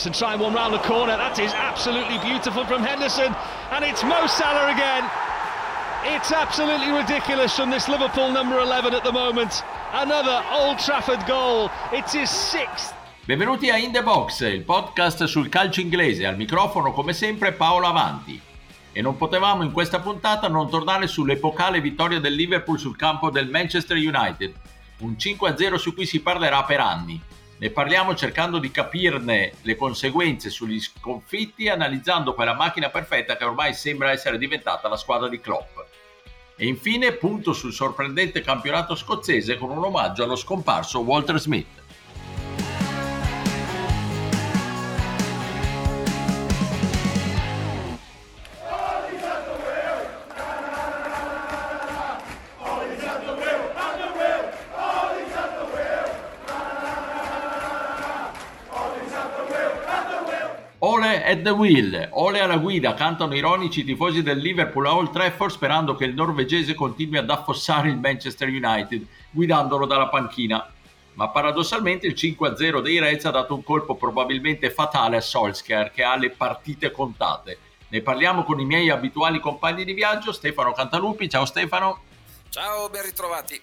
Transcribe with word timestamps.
Henderson 0.00 0.18
trying 0.18 0.40
one 0.40 0.54
round 0.54 0.72
the 0.72 0.78
corner. 0.78 1.14
That 1.14 1.38
is 1.38 1.52
absolutely 1.52 2.16
beautiful 2.24 2.64
from 2.64 2.82
Henderson. 2.82 3.36
And 3.70 3.84
it's 3.84 4.02
Mo 4.02 4.26
Salah 4.26 4.72
again. 4.72 5.04
It's 6.16 6.32
absolutely 6.32 6.90
ridiculous 6.90 7.54
from 7.54 7.68
this 7.68 7.86
Liverpool 7.86 8.32
number 8.32 8.58
11 8.60 8.94
at 8.94 9.04
the 9.04 9.12
moment. 9.12 9.62
Another 9.92 10.42
Old 10.52 10.78
Trafford 10.78 11.26
goal. 11.26 11.68
It's 11.92 12.14
his 12.14 12.30
sixth. 12.30 12.94
Benvenuti 13.26 13.68
a 13.68 13.76
In 13.76 13.92
The 13.92 14.02
Box, 14.02 14.40
il 14.40 14.62
podcast 14.62 15.24
sul 15.24 15.50
calcio 15.50 15.82
inglese. 15.82 16.24
Al 16.24 16.38
microfono, 16.38 16.92
come 16.92 17.12
sempre, 17.12 17.52
Paolo 17.52 17.86
Avanti. 17.86 18.40
E 18.92 19.02
non 19.02 19.18
potevamo 19.18 19.64
in 19.64 19.70
questa 19.70 20.00
puntata 20.00 20.48
non 20.48 20.70
tornare 20.70 21.08
sull'epocale 21.08 21.82
vittoria 21.82 22.20
del 22.20 22.32
Liverpool 22.32 22.78
sul 22.78 22.96
campo 22.96 23.28
del 23.28 23.50
Manchester 23.50 23.98
United. 23.98 24.54
Un 25.00 25.16
5-0 25.18 25.74
su 25.74 25.92
cui 25.92 26.06
si 26.06 26.20
parlerà 26.20 26.64
per 26.64 26.80
anni. 26.80 27.20
Ne 27.60 27.68
parliamo 27.68 28.14
cercando 28.14 28.58
di 28.58 28.70
capirne 28.70 29.52
le 29.60 29.76
conseguenze 29.76 30.48
sugli 30.48 30.80
sconfitti 30.80 31.64
e 31.64 31.70
analizzando 31.70 32.32
quella 32.32 32.54
macchina 32.54 32.88
perfetta 32.88 33.36
che 33.36 33.44
ormai 33.44 33.74
sembra 33.74 34.12
essere 34.12 34.38
diventata 34.38 34.88
la 34.88 34.96
squadra 34.96 35.28
di 35.28 35.40
Klopp. 35.40 35.78
E 36.56 36.66
infine 36.66 37.12
punto 37.12 37.52
sul 37.52 37.74
sorprendente 37.74 38.40
campionato 38.40 38.94
scozzese 38.94 39.58
con 39.58 39.68
un 39.68 39.84
omaggio 39.84 40.24
allo 40.24 40.36
scomparso 40.36 41.00
Walter 41.00 41.38
Smith. 41.38 41.79
At 61.30 61.42
the 61.42 61.50
wheel, 61.50 62.08
Ole 62.12 62.40
alla 62.40 62.56
guida, 62.56 62.94
cantano 62.94 63.36
ironici 63.36 63.80
i 63.80 63.84
tifosi 63.84 64.22
del 64.22 64.38
Liverpool 64.38 64.86
a 64.86 64.96
Old 64.96 65.12
Trafford 65.12 65.52
sperando 65.52 65.94
che 65.94 66.04
il 66.04 66.14
norvegese 66.14 66.74
continui 66.74 67.18
ad 67.18 67.30
affossare 67.30 67.88
il 67.88 67.98
Manchester 67.98 68.48
United, 68.48 69.06
guidandolo 69.30 69.86
dalla 69.86 70.08
panchina. 70.08 70.68
Ma 71.14 71.28
paradossalmente 71.28 72.06
il 72.06 72.14
5-0 72.14 72.80
dei 72.80 72.98
Reds 72.98 73.26
ha 73.26 73.30
dato 73.30 73.54
un 73.54 73.62
colpo 73.62 73.94
probabilmente 73.94 74.70
fatale 74.70 75.18
a 75.18 75.20
Solskjaer 75.20 75.92
che 75.92 76.02
ha 76.02 76.16
le 76.16 76.30
partite 76.30 76.90
contate. 76.90 77.58
Ne 77.88 78.00
parliamo 78.00 78.42
con 78.42 78.58
i 78.58 78.64
miei 78.64 78.90
abituali 78.90 79.38
compagni 79.38 79.84
di 79.84 79.92
viaggio, 79.92 80.32
Stefano 80.32 80.72
Cantalupi. 80.72 81.28
Ciao 81.28 81.44
Stefano. 81.44 82.02
Ciao, 82.48 82.88
ben 82.88 83.02
ritrovati. 83.02 83.60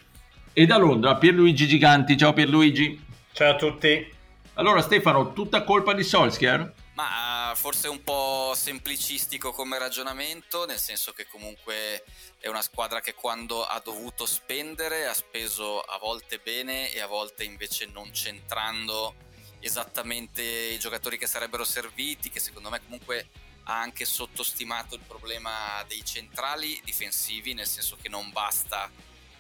E 0.54 0.66
da 0.66 0.78
Londra 0.78 1.16
Pierluigi 1.16 1.68
Giganti. 1.68 2.16
Ciao 2.16 2.34
Pierluigi. 2.34 3.04
Ciao 3.34 3.52
a 3.52 3.56
tutti. 3.56 4.14
Allora 4.54 4.82
Stefano, 4.82 5.34
tutta 5.34 5.64
colpa 5.64 5.94
di 5.94 6.04
Solskjaer? 6.04 6.74
Ma 6.98 7.06
forse 7.56 7.88
un 7.88 8.04
po' 8.04 8.54
semplicistico 8.56 9.52
come 9.52 9.78
ragionamento, 9.78 10.66
nel 10.66 10.80
senso 10.80 11.14
che 11.14 11.28
comunque 11.28 12.04
è 12.40 12.48
una 12.48 12.62
squadra 12.62 13.02
che 13.02 13.14
quando 13.14 13.64
ha 13.66 13.80
dovuto 13.80 14.26
spendere 14.26 15.08
ha 15.08 15.14
speso 15.14 15.82
a 15.82 15.98
volte 15.98 16.40
bene 16.40 16.92
e 16.92 17.00
a 17.00 17.08
volte 17.08 17.44
invece 17.44 17.86
non 17.86 18.14
centrando 18.14 19.16
esattamente 19.60 20.42
i 20.42 20.80
giocatori 20.80 21.18
che 21.18 21.28
sarebbero 21.28 21.64
serviti, 21.64 22.30
che 22.30 22.40
secondo 22.40 22.70
me 22.70 22.82
comunque 22.84 23.30
ha 23.64 23.80
anche 23.80 24.06
sottostimato 24.06 24.96
il 24.96 25.02
problema 25.02 25.84
dei 25.88 26.04
centrali 26.06 26.80
difensivi, 26.84 27.54
nel 27.54 27.68
senso 27.68 27.98
che 28.02 28.10
non 28.10 28.32
basta 28.32 28.90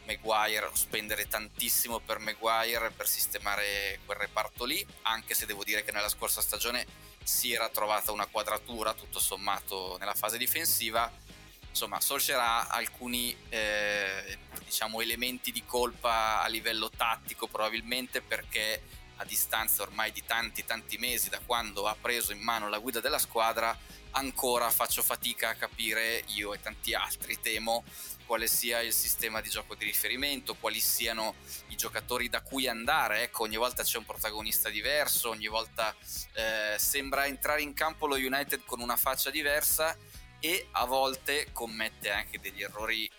Maguire 0.05 0.69
spendere 0.73 1.27
tantissimo 1.27 1.99
per 1.99 2.19
Maguire 2.19 2.91
per 2.91 3.07
sistemare 3.07 3.99
quel 4.05 4.17
reparto 4.17 4.63
lì, 4.63 4.85
anche 5.03 5.33
se 5.33 5.45
devo 5.45 5.63
dire 5.63 5.83
che 5.83 5.91
nella 5.91 6.09
scorsa 6.09 6.41
stagione 6.41 6.85
si 7.27 7.51
era 7.51 7.67
trovata 7.67 8.13
una 8.13 8.25
quadratura 8.25 8.93
tutto 8.93 9.19
sommato 9.19 9.97
nella 9.99 10.13
fase 10.13 10.37
difensiva. 10.37 11.11
Insomma, 11.69 11.99
Solskjaer 11.99 12.39
ha 12.39 12.67
alcuni 12.67 13.35
eh, 13.49 14.37
diciamo, 14.63 15.01
elementi 15.01 15.51
di 15.51 15.63
colpa 15.65 16.41
a 16.41 16.47
livello 16.47 16.89
tattico 16.89 17.47
probabilmente 17.47 18.21
perché 18.21 18.81
a 19.17 19.25
distanza 19.25 19.81
ormai 19.81 20.11
di 20.11 20.23
tanti 20.25 20.63
tanti 20.63 20.97
mesi 20.97 21.29
da 21.29 21.41
quando 21.45 21.87
ha 21.87 21.95
preso 21.99 22.31
in 22.31 22.39
mano 22.39 22.69
la 22.69 22.77
guida 22.77 22.99
della 22.99 23.17
squadra 23.17 23.75
ancora 24.11 24.69
faccio 24.69 25.01
fatica 25.01 25.49
a 25.49 25.55
capire 25.55 26.23
io 26.27 26.53
e 26.53 26.61
tanti 26.61 26.93
altri 26.93 27.39
temo 27.41 27.83
quale 28.27 28.45
sia 28.45 28.81
il 28.81 28.93
sistema 28.93 29.41
di 29.41 29.49
gioco 29.49 29.73
di 29.73 29.85
riferimento, 29.85 30.53
quali 30.53 30.79
siano 30.79 31.33
i 31.69 31.75
giocatori 31.75 32.29
da 32.29 32.41
cui 32.41 32.67
andare. 32.67 33.23
Ecco, 33.23 33.43
ogni 33.43 33.55
volta 33.55 33.81
c'è 33.81 33.97
un 33.97 34.05
protagonista 34.05 34.69
diverso, 34.69 35.29
ogni 35.29 35.47
volta 35.47 35.95
eh, 36.33 36.75
sembra 36.77 37.25
entrare 37.25 37.61
in 37.61 37.73
campo 37.73 38.05
lo 38.05 38.15
United 38.15 38.63
con 38.65 38.81
una 38.81 38.97
faccia 38.97 39.31
diversa 39.31 39.97
e 40.39 40.67
a 40.71 40.85
volte 40.85 41.47
commette 41.53 42.11
anche 42.11 42.39
degli 42.39 42.61
errori 42.61 43.09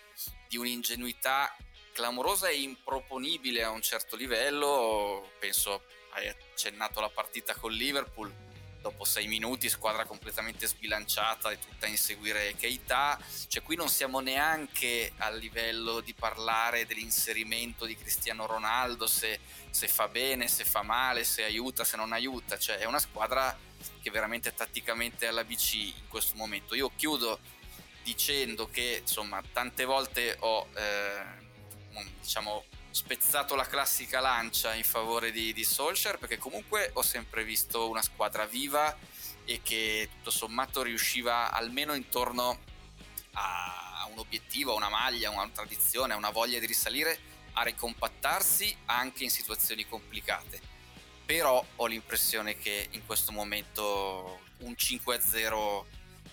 di 0.47 0.55
un'ingenuità 0.55 1.53
clamorosa 1.91 2.47
e 2.47 2.61
improponibile 2.61 3.63
a 3.63 3.71
un 3.71 3.81
certo 3.81 4.15
livello. 4.15 5.31
Penso 5.39 5.83
hai 6.11 6.27
accennato 6.27 7.01
la 7.01 7.09
partita 7.09 7.55
con 7.55 7.71
Liverpool 7.71 8.47
dopo 8.81 9.03
sei 9.03 9.27
minuti 9.27 9.69
squadra 9.69 10.05
completamente 10.05 10.67
sbilanciata 10.67 11.51
e 11.51 11.59
tutta 11.59 11.85
a 11.85 11.89
inseguire 11.89 12.55
Keita. 12.55 13.19
Cioè 13.47 13.61
qui 13.61 13.75
non 13.75 13.89
siamo 13.89 14.19
neanche 14.19 15.11
a 15.17 15.29
livello 15.29 15.99
di 15.99 16.13
parlare 16.13 16.85
dell'inserimento 16.85 17.85
di 17.85 17.95
Cristiano 17.95 18.45
Ronaldo 18.45 19.07
se, 19.07 19.39
se 19.69 19.87
fa 19.87 20.07
bene, 20.07 20.47
se 20.47 20.65
fa 20.65 20.81
male, 20.81 21.23
se 21.23 21.43
aiuta, 21.43 21.83
se 21.83 21.97
non 21.97 22.13
aiuta. 22.13 22.57
Cioè 22.57 22.77
è 22.77 22.85
una 22.85 22.99
squadra 22.99 23.57
che 24.01 24.11
veramente 24.11 24.53
tatticamente 24.53 25.25
è 25.25 25.29
alla 25.29 25.43
BC 25.43 25.73
in 25.73 26.07
questo 26.07 26.35
momento. 26.35 26.75
Io 26.75 26.91
chiudo 26.95 27.39
dicendo 28.03 28.69
che 28.69 28.99
insomma 29.01 29.41
tante 29.51 29.85
volte 29.85 30.35
ho 30.39 30.67
eh, 30.73 31.23
diciamo 32.21 32.63
spezzato 32.91 33.55
la 33.55 33.65
classica 33.65 34.19
lancia 34.19 34.73
in 34.73 34.83
favore 34.83 35.31
di, 35.31 35.53
di 35.53 35.63
Solskjaer 35.63 36.17
perché 36.17 36.37
comunque 36.37 36.91
ho 36.93 37.01
sempre 37.01 37.43
visto 37.43 37.87
una 37.89 38.01
squadra 38.01 38.45
viva 38.45 38.95
e 39.45 39.61
che 39.63 40.09
tutto 40.11 40.31
sommato 40.31 40.81
riusciva 40.81 41.51
almeno 41.51 41.93
intorno 41.93 42.59
a 43.33 44.07
un 44.11 44.19
obiettivo, 44.19 44.73
a 44.73 44.75
una 44.75 44.89
maglia, 44.89 45.29
a 45.29 45.31
una 45.31 45.49
tradizione, 45.49 46.13
a 46.13 46.17
una 46.17 46.29
voglia 46.29 46.59
di 46.59 46.65
risalire 46.65 47.17
a 47.53 47.63
ricompattarsi 47.63 48.75
anche 48.85 49.23
in 49.23 49.29
situazioni 49.29 49.87
complicate. 49.87 50.59
Però 51.25 51.63
ho 51.75 51.85
l'impressione 51.85 52.57
che 52.57 52.87
in 52.91 53.05
questo 53.05 53.31
momento 53.31 54.41
un 54.59 54.71
5-0 54.71 55.83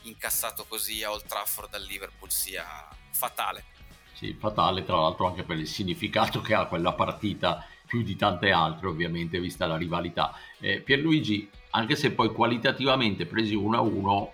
incassato 0.02 0.64
così 0.66 1.02
a 1.02 1.10
Old 1.10 1.26
Trafford 1.26 1.70
dal 1.70 1.82
Liverpool 1.82 2.30
sia 2.30 2.88
fatale. 3.10 3.75
Sì, 4.16 4.34
fatale 4.38 4.82
tra 4.82 4.96
l'altro 4.96 5.26
anche 5.26 5.42
per 5.42 5.58
il 5.58 5.66
significato 5.66 6.40
che 6.40 6.54
ha 6.54 6.64
quella 6.64 6.94
partita 6.94 7.66
più 7.86 8.02
di 8.02 8.16
tante 8.16 8.50
altre 8.50 8.88
ovviamente 8.88 9.38
vista 9.38 9.66
la 9.66 9.76
rivalità. 9.76 10.32
Eh, 10.58 10.80
Pierluigi, 10.80 11.50
anche 11.72 11.96
se 11.96 12.12
poi 12.12 12.32
qualitativamente 12.32 13.26
presi 13.26 13.54
1-1 13.54 14.28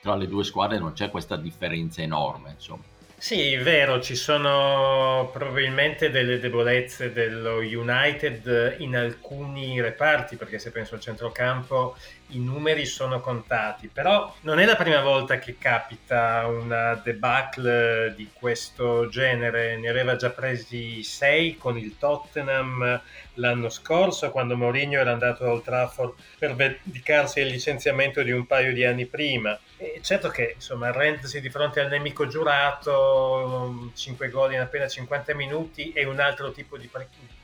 tra 0.00 0.14
le 0.14 0.28
due 0.28 0.44
squadre 0.44 0.78
non 0.78 0.92
c'è 0.92 1.10
questa 1.10 1.34
differenza 1.34 2.00
enorme, 2.00 2.52
insomma. 2.52 2.84
Sì, 3.16 3.56
vero, 3.56 4.00
ci 4.00 4.14
sono 4.16 5.30
probabilmente 5.32 6.10
delle 6.10 6.38
debolezze 6.38 7.10
dello 7.10 7.56
United 7.56 8.76
in 8.80 8.94
alcuni 8.94 9.80
reparti, 9.80 10.36
perché 10.36 10.58
se 10.58 10.70
penso 10.70 10.94
al 10.94 11.00
centrocampo 11.00 11.96
i 12.28 12.38
numeri 12.38 12.86
sono 12.86 13.20
contati, 13.20 13.88
però 13.88 14.34
non 14.42 14.58
è 14.58 14.64
la 14.64 14.76
prima 14.76 15.00
volta 15.00 15.38
che 15.38 15.56
capita 15.58 16.46
una 16.46 16.94
debacle 16.94 18.14
di 18.16 18.30
questo 18.32 19.08
genere, 19.08 19.76
ne 19.76 19.88
aveva 19.88 20.16
già 20.16 20.30
presi 20.30 21.02
sei 21.02 21.56
con 21.56 21.76
il 21.78 21.96
Tottenham 21.98 23.00
l'anno 23.34 23.68
scorso 23.68 24.30
quando 24.30 24.56
Mourinho 24.56 24.98
era 24.98 25.12
andato 25.12 25.44
a 25.44 25.50
Old 25.50 25.64
Trafford 25.64 26.14
per 26.38 26.54
vendicarsi 26.54 27.40
il 27.40 27.48
licenziamento 27.48 28.22
di 28.22 28.30
un 28.30 28.46
paio 28.46 28.72
di 28.72 28.84
anni 28.84 29.06
prima. 29.06 29.58
E 29.76 30.00
certo 30.02 30.28
che 30.28 30.52
insomma 30.54 30.92
rendersi 30.92 31.40
di 31.40 31.50
fronte 31.50 31.80
al 31.80 31.88
nemico 31.88 32.26
giurato, 32.26 33.90
5 33.94 34.28
gol 34.28 34.52
in 34.52 34.60
appena 34.60 34.88
50 34.88 35.34
minuti 35.34 35.90
è 35.92 36.04
un 36.04 36.20
altro 36.20 36.52
tipo 36.52 36.78
di, 36.78 36.88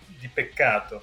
di 0.06 0.29
peccato. 0.29 1.03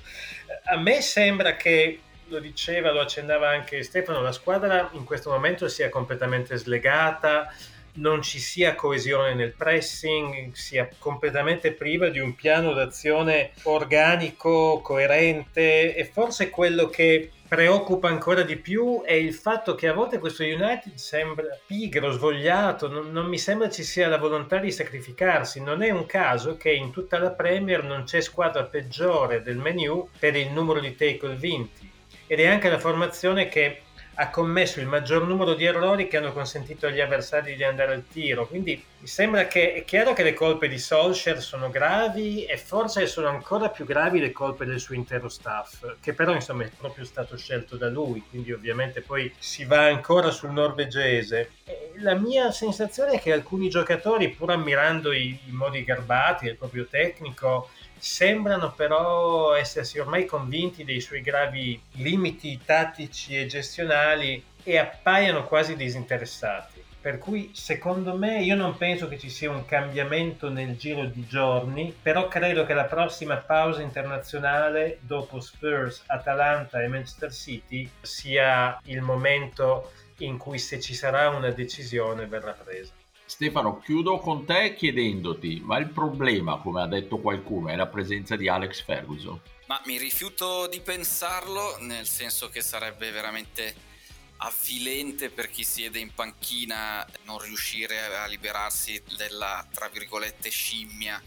A 0.66 0.78
me 0.78 1.02
sembra 1.02 1.56
che 1.56 2.02
lo 2.28 2.40
diceva, 2.40 2.92
lo 2.92 3.02
accennava 3.02 3.50
anche 3.50 3.84
Stefano, 3.84 4.22
la 4.22 4.32
squadra 4.32 4.90
in 4.94 5.04
questo 5.04 5.30
momento 5.30 5.68
sia 5.68 5.90
completamente 5.90 6.58
slegata, 6.58 7.54
non 7.98 8.22
ci 8.22 8.40
sia 8.40 8.76
coesione 8.76 9.34
nel 9.34 9.54
pressing, 9.54 10.54
sia 10.54 10.90
completamente 11.00 11.74
priva 11.74 12.10
di 12.10 12.20
un 12.20 12.36
piano 12.36 12.74
d'azione 12.74 13.52
organico, 13.64 14.82
coerente 14.82 15.96
e 15.96 16.06
forse 16.06 16.50
quello 16.50 16.88
che 16.88 17.32
preoccupa 17.48 18.10
ancora 18.10 18.42
di 18.42 18.58
più 18.58 19.02
è 19.04 19.14
il 19.14 19.34
fatto 19.34 19.74
che 19.74 19.88
a 19.88 19.94
volte 19.94 20.20
questo 20.20 20.44
United 20.44 20.96
sembra 20.96 21.46
pigro, 21.66 22.12
svogliato, 22.12 22.90
non, 22.90 23.12
non, 23.12 23.26
mi 23.28 23.40
sembra 23.40 23.70
ci 23.70 23.84
sia 23.84 24.10
la 24.10 24.18
volontà 24.18 24.58
di 24.58 24.72
sacrificarsi. 24.72 25.64
Non 25.64 25.82
è 25.82 25.90
un 25.90 26.06
caso 26.06 26.58
che 26.58 26.72
in 26.72 26.92
tutta 26.92 27.18
la 27.18 27.32
Premier 27.32 27.84
non 27.84 28.04
c'è 28.04 28.20
squadra 28.20 28.66
peggiore 28.66 29.42
del 29.42 29.58
menu 29.58 30.10
per 30.20 30.36
il 30.36 30.52
numero 30.52 30.82
di 30.82 30.96
tackle 30.96 31.36
vinti. 31.36 31.87
Ed 32.28 32.40
è 32.40 32.48
anche 32.48 32.70
la 32.70 32.80
formazione 32.80 33.48
che 33.48 33.82
ha 34.20 34.30
commesso 34.32 34.80
il 34.80 34.88
maggior 34.88 35.28
numero 35.28 35.54
di 35.54 35.66
errori 35.66 36.08
che 36.08 36.18
hanno 36.18 36.34
consentito 36.34 36.88
agli 36.88 37.00
avversari 37.00 37.56
di 37.56 37.64
andare 37.64 37.94
al 37.94 38.04
tiro. 38.08 38.48
Quindi 38.48 38.84
mi 39.00 39.08
sembra 39.08 39.46
che 39.46 39.74
è 39.74 39.86
chiaro 39.86 40.14
che 40.14 40.24
le 40.24 40.34
colpe 40.34 40.68
di 40.68 40.80
Solskjaer 40.80 41.40
sono 41.40 41.70
gravi 41.70 42.44
e 42.46 42.58
forse 42.58 43.06
sono 43.06 43.28
ancora 43.28 43.70
più 43.70 43.86
gravi 43.86 44.20
le 44.20 44.32
colpe 44.32 44.66
del 44.66 44.80
suo 44.80 44.96
intero 44.96 45.30
staff, 45.30 45.98
che 46.02 46.14
però 46.14 46.34
insomma 46.34 46.64
è 46.64 46.72
proprio 46.76 47.06
stato 47.06 47.38
scelto 47.38 47.78
da 47.78 47.90
lui, 47.90 48.24
quindi 48.28 48.52
ovviamente 48.52 49.02
poi 49.02 49.32
si 49.38 49.66
va 49.66 49.86
ancora 49.86 50.32
sul 50.32 50.52
norvegese. 50.52 51.52
La 51.98 52.16
mia 52.16 52.52
sensazione 52.52 53.14
è 53.14 53.20
che 53.20 53.32
alcuni 53.32 53.70
giocatori, 53.70 54.30
pur 54.30 54.50
ammirando 54.50 55.12
i, 55.12 55.40
i 55.46 55.52
modi 55.52 55.84
garbati 55.84 56.46
del 56.46 56.58
proprio 56.58 56.88
tecnico, 56.88 57.70
sembrano 58.00 58.74
però 58.74 59.54
essersi 59.54 60.00
ormai 60.00 60.26
convinti 60.26 60.84
dei 60.84 61.02
suoi 61.02 61.22
gravi 61.22 61.80
limiti 61.94 62.60
tattici 62.64 63.38
e 63.38 63.46
gestionali 63.46 64.44
e 64.64 64.78
appaiono 64.78 65.46
quasi 65.46 65.76
disinteressati. 65.76 66.84
Per 67.00 67.20
cui 67.20 67.52
secondo 67.54 68.18
me 68.18 68.42
io 68.42 68.56
non 68.56 68.76
penso 68.76 69.08
che 69.08 69.18
ci 69.18 69.30
sia 69.30 69.50
un 69.50 69.66
cambiamento 69.66 70.50
nel 70.50 70.76
giro 70.76 71.06
di 71.06 71.26
giorni, 71.26 71.96
però 72.02 72.28
credo 72.28 72.66
che 72.66 72.74
la 72.74 72.84
prossima 72.84 73.38
pausa 73.38 73.82
internazionale 73.82 74.98
dopo 75.02 75.40
Spurs, 75.40 76.04
Atalanta 76.08 76.82
e 76.82 76.88
Manchester 76.88 77.32
City 77.32 77.90
sia 78.02 78.78
il 78.86 79.02
momento 79.02 79.92
in 80.18 80.38
cui 80.38 80.58
se 80.58 80.82
ci 80.82 80.94
sarà 80.94 81.30
una 81.30 81.52
decisione 81.52 82.26
verrà 82.26 82.52
presa. 82.52 82.92
Stefano, 83.28 83.80
chiudo 83.80 84.20
con 84.20 84.46
te 84.46 84.74
chiedendoti, 84.74 85.62
ma 85.62 85.78
il 85.78 85.90
problema, 85.90 86.60
come 86.60 86.82
ha 86.82 86.88
detto 86.88 87.18
qualcuno, 87.18 87.68
è 87.68 87.76
la 87.76 87.88
presenza 87.88 88.38
di 88.38 88.48
Alex 88.48 88.84
Ferguson? 88.86 89.38
Ma 89.66 89.82
mi 89.84 89.98
rifiuto 89.98 90.66
di 90.68 90.80
pensarlo, 90.80 91.76
nel 91.82 92.08
senso 92.08 92.48
che 92.48 92.62
sarebbe 92.62 93.12
veramente 93.12 93.76
avvilente 94.38 95.30
per 95.30 95.50
chi 95.50 95.66
siede 95.66 96.00
in 96.00 96.14
panchina 96.14 97.06
non 97.26 97.40
riuscire 97.40 98.16
a 98.16 98.28
liberarsi 98.28 99.04
della, 99.18 99.68
tra 99.74 99.90
virgolette, 99.90 100.50
scimmia 100.50 101.22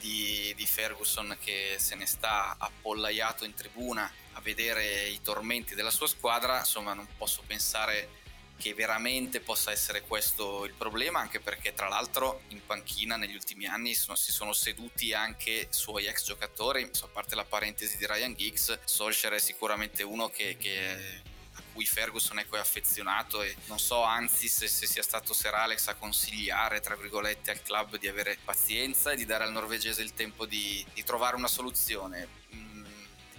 di, 0.00 0.54
di 0.56 0.64
Ferguson 0.64 1.36
che 1.38 1.74
se 1.76 1.96
ne 1.96 2.06
sta 2.06 2.56
appollaiato 2.58 3.44
in 3.44 3.52
tribuna 3.52 4.10
a 4.32 4.40
vedere 4.40 5.08
i 5.08 5.20
tormenti 5.20 5.74
della 5.74 5.90
sua 5.90 6.06
squadra. 6.06 6.60
Insomma, 6.60 6.94
non 6.94 7.06
posso 7.18 7.42
pensare 7.46 8.21
che 8.56 8.74
veramente 8.74 9.40
possa 9.40 9.72
essere 9.72 10.02
questo 10.02 10.64
il 10.64 10.72
problema, 10.74 11.20
anche 11.20 11.40
perché 11.40 11.74
tra 11.74 11.88
l'altro 11.88 12.42
in 12.48 12.64
panchina 12.64 13.16
negli 13.16 13.34
ultimi 13.34 13.66
anni 13.66 13.94
sono, 13.94 14.16
si 14.16 14.32
sono 14.32 14.52
seduti 14.52 15.12
anche 15.12 15.66
suoi 15.70 16.06
ex 16.06 16.24
giocatori, 16.24 16.82
a 16.82 17.06
parte 17.08 17.34
la 17.34 17.44
parentesi 17.44 17.96
di 17.96 18.06
Ryan 18.06 18.34
Giggs, 18.34 18.78
Solskjaer 18.84 19.34
è 19.34 19.38
sicuramente 19.38 20.02
uno 20.02 20.28
che, 20.28 20.56
che 20.58 21.22
a 21.54 21.62
cui 21.72 21.84
Ferguson 21.84 22.38
è 22.38 22.44
poi 22.44 22.60
affezionato 22.60 23.42
e 23.42 23.54
non 23.66 23.78
so 23.78 24.02
anzi 24.02 24.48
se, 24.48 24.68
se, 24.68 24.86
sia 24.86 25.02
stato 25.02 25.34
Sir 25.34 25.54
Alex 25.54 25.88
a 25.88 25.94
consigliare 25.94 26.80
tra 26.80 26.96
virgolette 26.96 27.50
al 27.50 27.62
club 27.62 27.98
di 27.98 28.08
avere 28.08 28.38
pazienza 28.44 29.10
e 29.12 29.16
di 29.16 29.26
dare 29.26 29.44
al 29.44 29.52
norvegese 29.52 30.02
il 30.02 30.14
tempo 30.14 30.46
di, 30.46 30.84
di 30.94 31.02
trovare 31.02 31.36
una 31.36 31.48
soluzione 31.48 32.40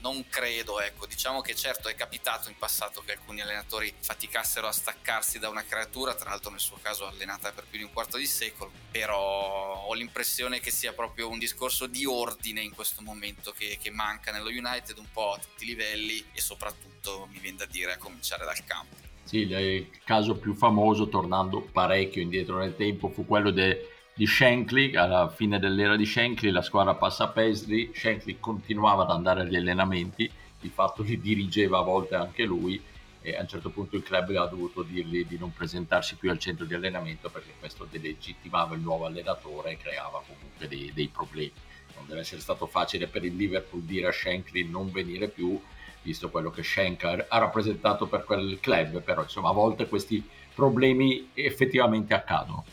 non 0.04 0.26
credo, 0.28 0.82
ecco, 0.82 1.08
diciamo 1.08 1.40
che 1.40 1.56
certo 1.56 1.88
è 1.88 1.96
capitato 1.96 2.50
in 2.50 2.58
passato 2.58 3.02
che 3.06 3.14
alcuni 3.14 3.40
allenatori 3.40 3.92
faticassero 3.98 4.68
a 4.68 4.72
staccarsi 4.74 5.40
da 5.40 5.48
una 5.48 5.64
creatura, 5.64 6.14
tra 6.14 6.30
l'altro 6.30 6.52
nel 6.52 6.60
suo 6.60 6.78
caso 6.82 7.08
allenata 7.08 7.54
per 7.54 7.64
più 7.70 7.78
di 7.80 7.86
un 7.86 7.94
quarto 7.94 8.18
di 8.18 8.26
secolo, 8.26 8.70
però 8.92 9.86
ho 9.86 9.94
l'impressione 9.94 10.60
che 10.60 10.72
sia 10.72 10.92
proprio 10.92 11.30
un 11.30 11.40
discorso 11.40 11.88
di 11.88 12.06
ordine 12.06 12.60
in 12.60 12.76
questo 12.76 13.02
momento 13.02 13.54
che, 13.58 13.78
che 13.82 13.92
manca 13.92 14.34
nello 14.34 14.50
United 14.50 14.98
un 14.98 15.08
po' 15.12 15.32
a 15.32 15.40
tutti 15.40 15.64
i 15.64 15.68
livelli 15.68 16.24
e 16.34 16.42
soprattutto 16.42 17.30
mi 17.32 17.40
viene 17.40 17.58
da 17.58 17.66
dire 17.66 17.94
a 17.94 17.98
cominciare 17.98 18.44
dal 18.44 18.62
campo. 18.66 18.98
Sì, 19.24 19.38
il 19.38 19.88
caso 20.04 20.36
più 20.36 20.54
famoso, 20.54 21.08
tornando 21.08 21.62
parecchio 21.62 22.22
indietro 22.22 22.58
nel 22.58 22.76
tempo, 22.76 23.08
fu 23.08 23.26
quello 23.26 23.52
de, 23.52 23.93
di 24.16 24.28
Shankly, 24.28 24.96
alla 24.96 25.28
fine 25.30 25.58
dell'era 25.58 25.96
di 25.96 26.06
Shankly 26.06 26.52
la 26.52 26.62
squadra 26.62 26.94
passa 26.94 27.24
a 27.24 27.28
Paisley, 27.30 27.92
Shankly 27.96 28.38
continuava 28.40 29.04
ad 29.04 29.10
andare 29.10 29.42
agli 29.42 29.56
allenamenti, 29.56 30.30
di 30.60 30.70
fatto 30.70 31.02
li 31.02 31.20
dirigeva 31.20 31.80
a 31.80 31.84
volte 31.84 32.16
anche 32.16 32.44
lui 32.44 32.82
e 33.22 33.36
a 33.36 33.42
un 33.42 33.48
certo 33.48 33.70
punto 33.72 33.96
il 33.96 34.04
club 34.04 34.36
ha 34.36 34.46
dovuto 34.46 34.84
dirgli 34.84 35.26
di 35.26 35.38
non 35.38 35.52
presentarsi 35.52 36.16
più 36.16 36.30
al 36.30 36.38
centro 36.38 36.66
di 36.66 36.74
allenamento 36.76 37.30
perché 37.30 37.54
questo 37.58 37.88
delegittimava 37.90 38.76
il 38.76 38.82
nuovo 38.82 39.06
allenatore 39.06 39.72
e 39.72 39.78
creava 39.78 40.22
comunque 40.28 40.68
dei, 40.68 40.92
dei 40.94 41.08
problemi. 41.08 41.52
Non 41.96 42.06
deve 42.06 42.20
essere 42.20 42.42
stato 42.42 42.68
facile 42.68 43.08
per 43.08 43.24
il 43.26 43.36
Liverpool 43.36 43.82
dire 43.82 44.08
a 44.08 44.12
Shankly 44.12 44.70
non 44.70 44.92
venire 44.92 45.28
più, 45.28 45.60
visto 46.04 46.30
quello 46.30 46.52
che 46.52 46.62
Schenker 46.62 47.26
ha 47.30 47.38
rappresentato 47.40 48.06
per 48.08 48.26
quel 48.26 48.60
club, 48.60 49.02
però 49.02 49.24
insomma 49.24 49.50
a 49.50 49.54
volte 49.54 49.88
questi 49.88 50.24
problemi 50.54 51.30
effettivamente 51.34 52.14
accadono. 52.14 52.64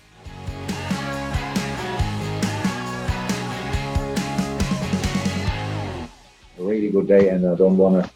Really 6.62 6.90
good 6.90 7.08
day, 7.08 7.28
and 7.28 7.46
I 7.46 7.54
don't 7.54 7.76
want 7.76 8.04
to 8.04 8.10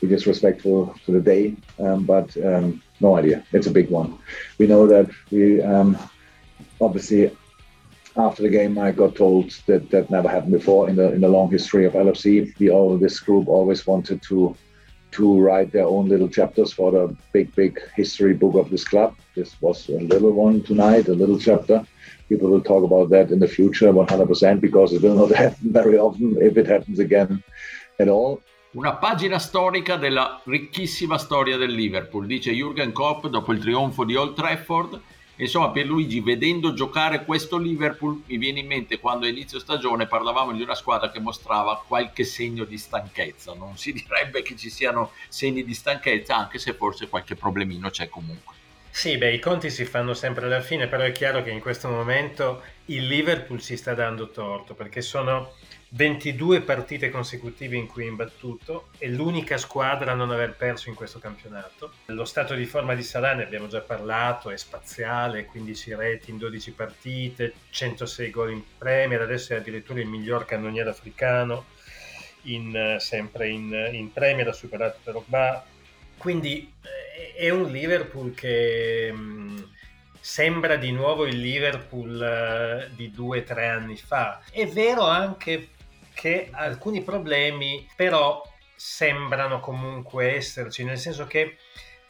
be 0.00 0.06
disrespectful 0.06 0.94
to 1.04 1.12
the 1.12 1.20
day, 1.20 1.56
um, 1.78 2.04
but 2.04 2.36
um, 2.44 2.82
no 3.00 3.16
idea. 3.16 3.44
It's 3.52 3.66
a 3.66 3.70
big 3.70 3.90
one. 3.90 4.18
We 4.58 4.66
know 4.66 4.86
that 4.86 5.10
we 5.30 5.62
um, 5.62 5.98
obviously 6.80 7.30
after 8.16 8.42
the 8.42 8.48
game 8.48 8.78
I 8.78 8.90
got 8.90 9.14
told 9.14 9.50
that 9.66 9.90
that 9.90 10.10
never 10.10 10.28
happened 10.28 10.52
before 10.52 10.88
in 10.88 10.96
the 10.96 11.12
in 11.12 11.20
the 11.20 11.28
long 11.28 11.50
history 11.50 11.84
of 11.84 11.92
LFC. 11.92 12.58
We 12.58 12.70
all 12.70 12.96
this 12.96 13.20
group 13.20 13.48
always 13.48 13.86
wanted 13.86 14.22
to 14.22 14.56
to 15.12 15.40
write 15.40 15.72
their 15.72 15.86
own 15.86 16.08
little 16.08 16.28
chapters 16.28 16.72
for 16.72 16.92
the 16.92 17.16
big 17.32 17.54
big 17.54 17.80
history 17.96 18.34
book 18.34 18.54
of 18.54 18.70
this 18.70 18.84
club. 18.84 19.14
This 19.34 19.60
was 19.60 19.88
a 19.88 20.00
little 20.12 20.32
one 20.32 20.62
tonight, 20.62 21.08
a 21.08 21.14
little 21.14 21.38
chapter. 21.38 21.84
People 22.28 22.48
will 22.50 22.62
talk 22.62 22.84
about 22.84 23.10
that 23.10 23.32
in 23.32 23.40
the 23.40 23.48
future 23.48 23.92
100% 23.92 24.60
because 24.60 24.92
it 24.92 25.02
will 25.02 25.16
not 25.16 25.36
happen 25.44 25.72
very 25.72 25.98
often. 25.98 26.36
If 26.40 26.56
it 26.56 26.66
happens 26.66 27.00
again, 27.00 27.42
All... 28.08 28.40
Una 28.72 28.94
pagina 28.94 29.40
storica 29.40 29.96
della 29.96 30.40
ricchissima 30.44 31.18
storia 31.18 31.56
del 31.56 31.72
Liverpool, 31.72 32.26
dice 32.26 32.52
Jürgen 32.52 32.92
Klopp 32.92 33.26
dopo 33.26 33.52
il 33.52 33.58
trionfo 33.58 34.04
di 34.04 34.14
Old 34.14 34.34
Trafford. 34.36 35.00
Insomma, 35.36 35.70
per 35.70 35.86
Luigi, 35.86 36.20
vedendo 36.20 36.72
giocare 36.72 37.24
questo 37.24 37.58
Liverpool, 37.58 38.22
mi 38.26 38.36
viene 38.36 38.60
in 38.60 38.66
mente 38.66 39.00
quando 39.00 39.26
a 39.26 39.28
inizio 39.28 39.58
stagione 39.58 40.06
parlavamo 40.06 40.52
di 40.52 40.62
una 40.62 40.74
squadra 40.76 41.10
che 41.10 41.18
mostrava 41.18 41.82
qualche 41.84 42.22
segno 42.24 42.64
di 42.64 42.78
stanchezza. 42.78 43.54
Non 43.54 43.76
si 43.76 43.92
direbbe 43.92 44.42
che 44.42 44.54
ci 44.54 44.70
siano 44.70 45.10
segni 45.28 45.64
di 45.64 45.74
stanchezza, 45.74 46.36
anche 46.36 46.58
se 46.58 46.74
forse 46.74 47.08
qualche 47.08 47.34
problemino 47.34 47.90
c'è 47.90 48.08
comunque. 48.08 48.54
Sì, 48.90 49.16
beh, 49.16 49.32
i 49.32 49.38
conti 49.38 49.70
si 49.70 49.84
fanno 49.84 50.14
sempre 50.14 50.46
alla 50.46 50.60
fine, 50.60 50.88
però 50.88 51.04
è 51.04 51.12
chiaro 51.12 51.42
che 51.42 51.50
in 51.50 51.60
questo 51.60 51.88
momento 51.88 52.62
il 52.86 53.06
Liverpool 53.06 53.60
si 53.60 53.76
sta 53.76 53.94
dando 53.94 54.30
torto 54.30 54.74
perché 54.74 55.00
sono 55.00 55.54
22 55.92 56.60
partite 56.60 57.10
consecutive 57.10 57.74
in 57.76 57.88
cui 57.88 58.04
è 58.04 58.08
imbattuto 58.08 58.90
è 58.96 59.08
l'unica 59.08 59.58
squadra 59.58 60.12
a 60.12 60.14
non 60.14 60.30
aver 60.30 60.54
perso 60.54 60.88
in 60.88 60.94
questo 60.94 61.18
campionato. 61.18 61.94
Lo 62.06 62.24
stato 62.24 62.54
di 62.54 62.64
forma 62.64 62.94
di 62.94 63.02
Salah 63.02 63.34
ne 63.34 63.42
abbiamo 63.42 63.66
già 63.66 63.80
parlato, 63.80 64.50
è 64.50 64.56
spaziale, 64.56 65.46
15 65.46 65.94
reti 65.94 66.30
in 66.30 66.38
12 66.38 66.72
partite, 66.72 67.54
106 67.70 68.30
gol 68.30 68.52
in 68.52 68.62
Premier, 68.78 69.20
adesso 69.20 69.52
è 69.52 69.56
addirittura 69.56 69.98
il 69.98 70.06
miglior 70.06 70.44
cannoniere 70.44 70.90
africano, 70.90 71.64
in, 72.42 72.96
sempre 73.00 73.48
in, 73.48 73.90
in 73.92 74.12
Premier, 74.12 74.46
ha 74.46 74.52
superato 74.52 74.98
Drogba. 75.02 75.64
Quindi 76.16 76.72
eh, 76.82 77.34
è 77.34 77.50
un 77.50 77.68
Liverpool 77.70 78.32
che... 78.32 79.10
Mh, 79.12 79.18
mm, 79.18 79.58
sembra 80.22 80.76
di 80.76 80.92
nuovo 80.92 81.24
il 81.24 81.40
Liverpool 81.40 82.90
di 82.94 83.10
due 83.10 83.38
o 83.38 83.42
tre 83.42 83.68
anni 83.68 83.96
fa. 83.96 84.42
È 84.50 84.66
vero 84.66 85.06
anche 85.06 85.70
che 86.20 86.50
alcuni 86.52 87.02
problemi 87.02 87.88
però 87.96 88.42
sembrano 88.76 89.58
comunque 89.58 90.34
esserci, 90.34 90.84
nel 90.84 90.98
senso 90.98 91.26
che 91.26 91.56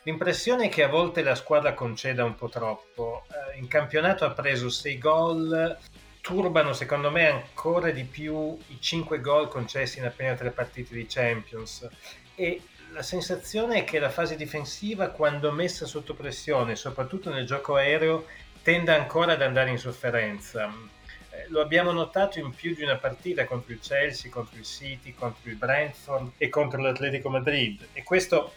l'impressione 0.02 0.66
è 0.66 0.68
che 0.68 0.82
a 0.82 0.88
volte 0.88 1.22
la 1.22 1.36
squadra 1.36 1.74
conceda 1.74 2.24
un 2.24 2.34
po' 2.34 2.48
troppo. 2.48 3.22
Uh, 3.28 3.56
in 3.56 3.68
campionato 3.68 4.24
ha 4.24 4.32
preso 4.32 4.68
6 4.68 4.98
gol, 4.98 5.78
turbano 6.20 6.72
secondo 6.72 7.12
me 7.12 7.28
ancora 7.28 7.92
di 7.92 8.02
più 8.02 8.58
i 8.66 8.80
5 8.80 9.20
gol 9.20 9.46
concessi 9.46 10.00
in 10.00 10.06
appena 10.06 10.34
tre 10.34 10.50
partite 10.50 10.92
di 10.92 11.06
Champions 11.08 11.88
e 12.34 12.62
la 12.92 13.02
sensazione 13.02 13.78
è 13.78 13.84
che 13.84 14.00
la 14.00 14.10
fase 14.10 14.34
difensiva 14.34 15.10
quando 15.10 15.52
messa 15.52 15.86
sotto 15.86 16.14
pressione, 16.14 16.74
soprattutto 16.74 17.30
nel 17.30 17.46
gioco 17.46 17.76
aereo, 17.76 18.26
tende 18.62 18.92
ancora 18.92 19.34
ad 19.34 19.42
andare 19.42 19.70
in 19.70 19.78
sofferenza. 19.78 20.98
Eh, 21.30 21.46
lo 21.48 21.60
abbiamo 21.60 21.92
notato 21.92 22.38
in 22.38 22.54
più 22.54 22.74
di 22.74 22.82
una 22.82 22.96
partita 22.96 23.44
contro 23.44 23.72
il 23.72 23.80
Chelsea, 23.80 24.30
contro 24.30 24.58
il 24.58 24.64
City, 24.64 25.14
contro 25.14 25.48
il 25.50 25.56
Brentford 25.56 26.32
e 26.38 26.48
contro 26.48 26.80
l'Atletico 26.80 27.28
Madrid 27.28 27.86
e 27.92 28.02
questo 28.02 28.54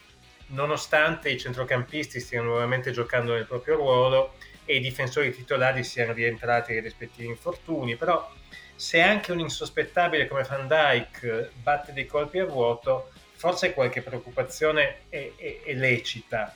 nonostante 0.48 1.30
i 1.30 1.40
centrocampisti 1.40 2.20
stiano 2.20 2.50
nuovamente 2.50 2.92
giocando 2.92 3.34
nel 3.34 3.46
proprio 3.46 3.76
ruolo 3.76 4.34
e 4.66 4.78
i 4.78 4.80
difensori 4.80 5.34
titolari 5.34 5.84
siano 5.84 6.14
rientrati 6.14 6.72
ai 6.72 6.82
rispettivi 6.82 7.28
infortuni, 7.28 7.96
però 7.96 8.32
se 8.76 9.02
anche 9.02 9.32
un 9.32 9.40
insospettabile 9.40 10.28
come 10.28 10.44
Van 10.44 10.68
Dyke 10.68 11.52
batte 11.62 11.94
dei 11.94 12.06
colpi 12.06 12.40
a 12.40 12.46
vuoto, 12.46 13.12
forse 13.34 13.74
qualche 13.74 14.02
preoccupazione 14.02 15.02
è, 15.10 15.32
è, 15.36 15.62
è 15.64 15.74
lecita. 15.74 16.56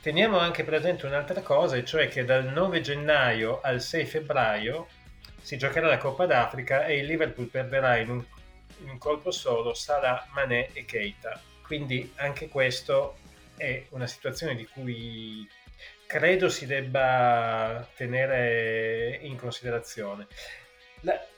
Teniamo 0.00 0.38
anche 0.38 0.62
presente 0.62 1.06
un'altra 1.06 1.40
cosa, 1.42 1.76
e 1.76 1.84
cioè 1.84 2.08
che 2.08 2.24
dal 2.24 2.44
9 2.46 2.80
gennaio 2.80 3.60
al 3.60 3.80
6 3.80 4.06
febbraio 4.06 4.86
si 5.48 5.56
giocherà 5.56 5.86
la 5.86 5.96
Coppa 5.96 6.26
d'Africa 6.26 6.84
e 6.84 6.98
il 6.98 7.06
Liverpool 7.06 7.46
perderà 7.46 7.96
in 7.96 8.10
un, 8.10 8.22
in 8.82 8.90
un 8.90 8.98
colpo 8.98 9.30
solo 9.30 9.72
Salah, 9.72 10.26
Mané 10.34 10.68
e 10.74 10.84
Keita. 10.84 11.40
Quindi 11.62 12.12
anche 12.16 12.48
questo 12.48 13.16
è 13.56 13.86
una 13.88 14.06
situazione 14.06 14.54
di 14.54 14.66
cui 14.66 15.48
credo 16.06 16.50
si 16.50 16.66
debba 16.66 17.88
tenere 17.96 19.20
in 19.22 19.38
considerazione. 19.38 20.26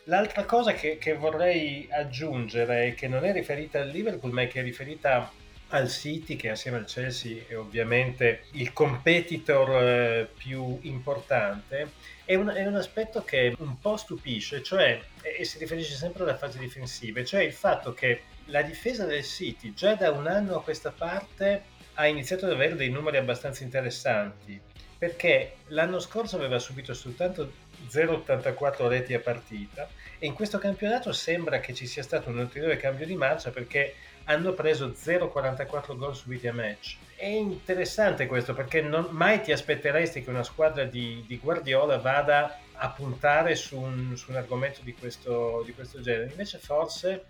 L'altra 0.06 0.44
cosa 0.44 0.72
che, 0.72 0.98
che, 0.98 1.14
vorrei 1.14 1.86
aggiungere, 1.88 2.94
che 2.94 3.06
non 3.06 3.24
è 3.24 3.32
riferita 3.32 3.78
al 3.78 3.90
Liverpool, 3.90 4.32
ma 4.32 4.42
è 4.42 4.48
che 4.48 4.58
è 4.58 4.64
riferita 4.64 5.30
al 5.70 5.88
City, 5.88 6.36
che 6.36 6.50
assieme 6.50 6.78
al 6.78 6.84
Chelsea 6.84 7.42
è 7.46 7.56
ovviamente 7.56 8.44
il 8.52 8.72
competitor 8.72 9.82
eh, 9.82 10.28
più 10.36 10.78
importante, 10.82 11.92
è 12.24 12.34
un, 12.34 12.48
è 12.48 12.66
un, 12.66 12.76
aspetto 12.76 13.22
che 13.22 13.54
un 13.58 13.78
po' 13.78 13.96
stupisce, 13.96 14.62
cioè, 14.62 15.00
e 15.22 15.44
si 15.44 15.58
riferisce 15.58 15.94
sempre 15.94 16.22
alla 16.22 16.36
fase 16.36 16.58
difensiva, 16.58 17.24
cioè 17.24 17.42
il 17.42 17.52
fatto 17.52 17.92
che 17.92 18.22
la 18.46 18.62
difesa 18.62 19.04
del 19.04 19.24
City 19.24 19.72
già 19.74 19.94
da 19.94 20.10
un 20.10 20.26
anno 20.26 20.56
a 20.56 20.62
questa 20.62 20.90
parte 20.90 21.78
ha 21.94 22.06
iniziato 22.06 22.46
ad 22.46 22.52
avere 22.52 22.76
dei 22.76 22.90
numeri 22.90 23.16
abbastanza 23.16 23.62
interessanti 23.62 24.60
perché 25.00 25.54
l'anno 25.68 25.98
scorso 25.98 26.36
aveva 26.36 26.58
subito 26.58 26.92
soltanto 26.92 27.50
0,84 27.90 28.86
reti 28.86 29.14
a 29.14 29.20
partita 29.20 29.88
e 30.18 30.26
in 30.26 30.34
questo 30.34 30.58
campionato 30.58 31.10
sembra 31.12 31.58
che 31.58 31.72
ci 31.72 31.86
sia 31.86 32.02
stato 32.02 32.28
un 32.28 32.36
ulteriore 32.36 32.76
cambio 32.76 33.06
di 33.06 33.16
marcia 33.16 33.50
perché 33.50 33.94
hanno 34.30 34.52
preso 34.52 34.88
0,44 34.88 35.96
gol 35.96 36.14
subiti 36.14 36.46
a 36.46 36.52
match. 36.52 36.96
È 37.16 37.26
interessante 37.26 38.26
questo 38.26 38.54
perché 38.54 38.80
non, 38.80 39.08
mai 39.10 39.40
ti 39.42 39.50
aspetteresti 39.50 40.22
che 40.22 40.30
una 40.30 40.44
squadra 40.44 40.84
di, 40.84 41.24
di 41.26 41.36
Guardiola 41.38 41.98
vada 41.98 42.58
a 42.74 42.90
puntare 42.90 43.56
su 43.56 43.78
un, 43.78 44.16
su 44.16 44.30
un 44.30 44.36
argomento 44.36 44.80
di 44.82 44.94
questo, 44.94 45.62
di 45.66 45.74
questo, 45.74 46.00
genere. 46.00 46.30
Invece 46.30 46.58
forse 46.58 47.24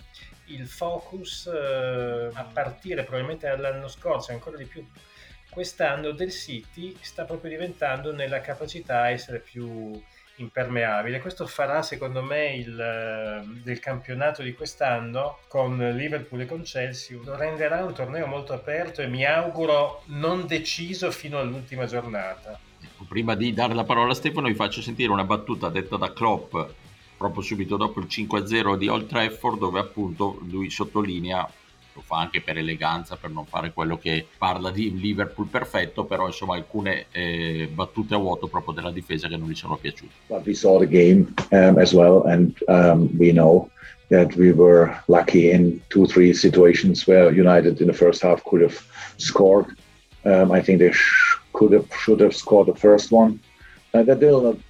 il 0.46 0.68
focus 0.68 1.46
eh, 1.46 2.28
a 2.32 2.44
partire 2.44 3.02
probabilmente 3.02 3.48
dall'anno 3.48 3.88
scorso 3.88 4.30
e 4.30 4.34
ancora 4.34 4.58
di 4.58 4.66
più 4.66 4.86
quest'anno 5.48 6.12
del 6.12 6.30
City 6.30 6.96
sta 7.00 7.24
proprio 7.24 7.50
diventando 7.50 8.12
nella 8.12 8.40
capacità 8.40 9.00
a 9.00 9.10
essere 9.10 9.40
più 9.40 10.00
impermeabile. 10.42 11.20
Questo 11.20 11.46
farà 11.46 11.82
secondo 11.82 12.22
me 12.22 12.54
il, 12.54 12.80
eh, 12.80 13.60
del 13.62 13.78
campionato 13.78 14.42
di 14.42 14.54
quest'anno 14.54 15.38
con 15.48 15.76
Liverpool 15.76 16.40
e 16.42 16.46
con 16.46 16.62
Chelsea 16.62 17.18
lo 17.22 17.36
renderà 17.36 17.84
un 17.84 17.94
torneo 17.94 18.26
molto 18.26 18.52
aperto 18.52 19.02
e 19.02 19.06
mi 19.06 19.24
auguro 19.24 20.02
non 20.06 20.46
deciso 20.46 21.10
fino 21.10 21.38
all'ultima 21.38 21.86
giornata. 21.86 22.58
Prima 23.08 23.34
di 23.34 23.52
dare 23.52 23.74
la 23.74 23.84
parola 23.84 24.12
a 24.12 24.14
Stefano 24.14 24.48
vi 24.48 24.54
faccio 24.54 24.82
sentire 24.82 25.10
una 25.10 25.24
battuta 25.24 25.68
detta 25.68 25.96
da 25.96 26.12
Klopp 26.12 26.56
proprio 27.20 27.42
subito 27.42 27.76
dopo 27.76 28.00
il 28.00 28.06
5-0 28.08 28.76
di 28.76 28.88
Old 28.88 29.06
Trafford 29.06 29.58
dove 29.58 29.78
appunto 29.78 30.38
lui 30.48 30.70
sottolinea 30.70 31.46
lo 32.00 32.02
fa 32.02 32.18
anche 32.18 32.40
per 32.40 32.56
eleganza, 32.56 33.16
per 33.16 33.30
non 33.30 33.44
fare 33.44 33.72
quello 33.72 33.98
che 33.98 34.26
parla 34.38 34.70
di 34.70 34.98
Liverpool 34.98 35.46
perfetto, 35.46 36.04
però 36.04 36.26
insomma 36.26 36.54
alcune 36.54 37.06
eh, 37.12 37.68
battute 37.72 38.14
a 38.14 38.18
vuoto 38.18 38.48
proprio 38.48 38.74
della 38.74 38.90
difesa 38.90 39.28
che 39.28 39.36
non 39.36 39.48
gli 39.48 39.54
sono 39.54 39.76
piaciute. 39.76 40.12
But 40.26 40.46
we 40.46 40.54
saw 40.54 40.78
the 40.78 40.88
game 40.88 41.32
um, 41.50 41.78
as 41.78 41.92
well 41.92 42.22
and 42.26 42.56
um, 42.66 43.10
we 43.18 43.32
know 43.32 43.68
that 44.08 44.34
we 44.36 44.52
were 44.52 44.90
lucky 45.06 45.50
in 45.50 45.80
two, 45.88 46.06
three 46.06 46.32
situations 46.32 47.06
where 47.06 47.30
United 47.30 47.80
in 47.80 47.86
the 47.86 47.92
first 47.92 48.22
half 48.22 48.42
could 48.44 48.62
have 48.62 48.76
scored. 49.18 49.66
Um, 50.24 50.50
I 50.50 50.60
think 50.62 50.78
they 50.78 50.92
sh- 50.92 51.38
could 51.52 51.72
have, 51.72 51.86
should 52.02 52.20
have 52.20 52.34
scored 52.34 52.66
the 52.66 52.78
first 52.78 53.12
one. 53.12 53.38
Uh, 53.92 54.04
that 54.04 54.20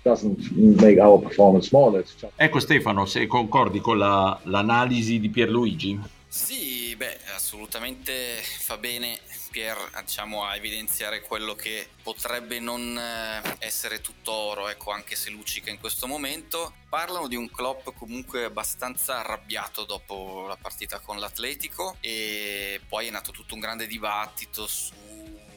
doesn't 0.02 0.50
make 0.56 0.98
our 0.98 1.18
performance 1.18 1.68
smaller. 1.68 2.02
Just... 2.02 2.24
Ecco 2.36 2.58
Stefano, 2.58 3.04
se 3.04 3.26
concordi 3.26 3.78
con 3.78 3.98
la, 3.98 4.38
l'analisi 4.44 5.20
di 5.20 5.28
Pierluigi? 5.28 5.98
Sì, 6.32 6.94
beh, 6.94 7.18
assolutamente 7.34 8.40
fa 8.40 8.76
bene 8.78 9.18
Pier 9.50 9.76
diciamo, 10.04 10.44
a 10.44 10.54
evidenziare 10.54 11.22
quello 11.22 11.56
che 11.56 11.88
potrebbe 12.04 12.60
non 12.60 12.96
eh, 12.96 13.56
essere 13.58 14.00
tutto 14.00 14.30
oro, 14.30 14.68
ecco, 14.68 14.92
anche 14.92 15.16
se 15.16 15.30
luccica 15.30 15.70
in 15.70 15.80
questo 15.80 16.06
momento. 16.06 16.74
Parlano 16.88 17.26
di 17.26 17.34
un 17.34 17.50
Klopp 17.50 17.88
comunque 17.98 18.44
abbastanza 18.44 19.18
arrabbiato 19.18 19.84
dopo 19.84 20.46
la 20.46 20.56
partita 20.56 21.00
con 21.00 21.18
l'Atletico 21.18 21.96
e 21.98 22.80
poi 22.88 23.08
è 23.08 23.10
nato 23.10 23.32
tutto 23.32 23.54
un 23.54 23.60
grande 23.60 23.88
dibattito 23.88 24.68
su 24.68 24.94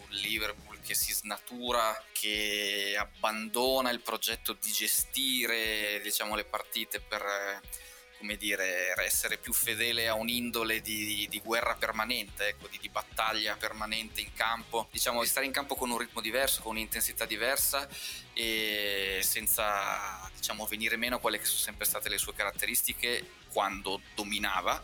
Liverpool 0.09 0.81
che 0.81 0.95
si 0.95 1.13
snatura, 1.13 2.03
che 2.11 2.95
abbandona 2.97 3.91
il 3.91 3.99
progetto 3.99 4.53
di 4.59 4.71
gestire 4.71 5.99
diciamo, 6.01 6.33
le 6.33 6.45
partite 6.45 6.99
per 6.99 7.61
come 8.23 8.37
dire, 8.37 8.93
essere 9.03 9.37
più 9.37 9.51
fedele 9.51 10.07
a 10.07 10.13
un'indole 10.13 10.79
di, 10.79 11.27
di 11.29 11.41
guerra 11.43 11.75
permanente, 11.75 12.47
ecco, 12.47 12.69
di, 12.69 12.77
di, 12.79 12.87
battaglia 12.87 13.57
permanente 13.57 14.21
in 14.21 14.31
campo, 14.33 14.87
diciamo 14.91 15.21
di 15.21 15.27
stare 15.27 15.45
in 15.45 15.51
campo 15.51 15.75
con 15.75 15.91
un 15.91 15.97
ritmo 15.97 16.21
diverso, 16.21 16.61
con 16.61 16.71
un'intensità 16.71 17.25
diversa 17.25 17.85
e 18.31 19.19
senza 19.21 20.31
diciamo, 20.37 20.65
venire 20.67 20.95
meno 20.95 21.17
a 21.17 21.19
quelle 21.19 21.37
che 21.37 21.43
sono 21.43 21.59
sempre 21.59 21.83
state 21.83 22.07
le 22.07 22.17
sue 22.17 22.33
caratteristiche 22.33 23.27
quando 23.51 23.99
dominava 24.15 24.81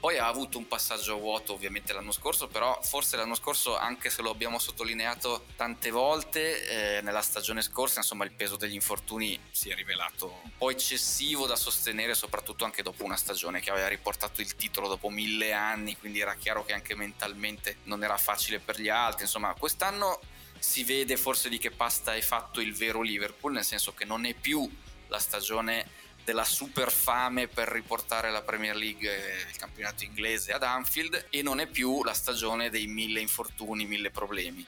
poi 0.00 0.18
ha 0.18 0.26
avuto 0.26 0.58
un 0.58 0.68
passaggio 0.68 1.14
a 1.14 1.18
vuoto 1.18 1.52
ovviamente 1.52 1.92
l'anno 1.92 2.12
scorso, 2.12 2.46
però 2.46 2.78
forse 2.82 3.16
l'anno 3.16 3.34
scorso, 3.34 3.76
anche 3.76 4.10
se 4.10 4.22
lo 4.22 4.30
abbiamo 4.30 4.58
sottolineato 4.58 5.46
tante 5.56 5.90
volte, 5.90 6.98
eh, 6.98 7.02
nella 7.02 7.22
stagione 7.22 7.62
scorsa 7.62 7.98
insomma 7.98 8.24
il 8.24 8.32
peso 8.32 8.56
degli 8.56 8.74
infortuni 8.74 9.38
si 9.50 9.70
è 9.70 9.74
rivelato 9.74 10.40
un 10.44 10.50
po' 10.56 10.70
eccessivo 10.70 11.46
da 11.46 11.56
sostenere, 11.56 12.14
soprattutto 12.14 12.64
anche 12.64 12.82
dopo 12.82 13.04
una 13.04 13.16
stagione 13.16 13.60
che 13.60 13.70
aveva 13.70 13.88
riportato 13.88 14.40
il 14.40 14.54
titolo 14.54 14.88
dopo 14.88 15.08
mille 15.08 15.52
anni, 15.52 15.96
quindi 15.96 16.20
era 16.20 16.34
chiaro 16.34 16.64
che 16.64 16.72
anche 16.72 16.94
mentalmente 16.94 17.78
non 17.84 18.04
era 18.04 18.16
facile 18.16 18.60
per 18.60 18.80
gli 18.80 18.88
altri. 18.88 19.22
Insomma, 19.22 19.54
quest'anno 19.54 20.20
si 20.58 20.84
vede 20.84 21.16
forse 21.16 21.48
di 21.48 21.58
che 21.58 21.70
pasta 21.70 22.14
è 22.14 22.20
fatto 22.20 22.60
il 22.60 22.74
vero 22.74 23.00
Liverpool, 23.00 23.52
nel 23.52 23.64
senso 23.64 23.94
che 23.94 24.04
non 24.04 24.24
è 24.24 24.34
più 24.34 24.68
la 25.08 25.18
stagione 25.18 26.06
della 26.28 26.44
super 26.44 26.92
fame 26.92 27.48
per 27.48 27.68
riportare 27.68 28.30
la 28.30 28.42
Premier 28.42 28.76
League 28.76 29.46
il 29.48 29.56
campionato 29.56 30.04
inglese 30.04 30.52
ad 30.52 30.62
Anfield 30.62 31.28
e 31.30 31.40
non 31.40 31.58
è 31.58 31.66
più 31.66 32.04
la 32.04 32.12
stagione 32.12 32.68
dei 32.68 32.86
mille 32.86 33.20
infortuni, 33.20 33.86
mille 33.86 34.10
problemi. 34.10 34.62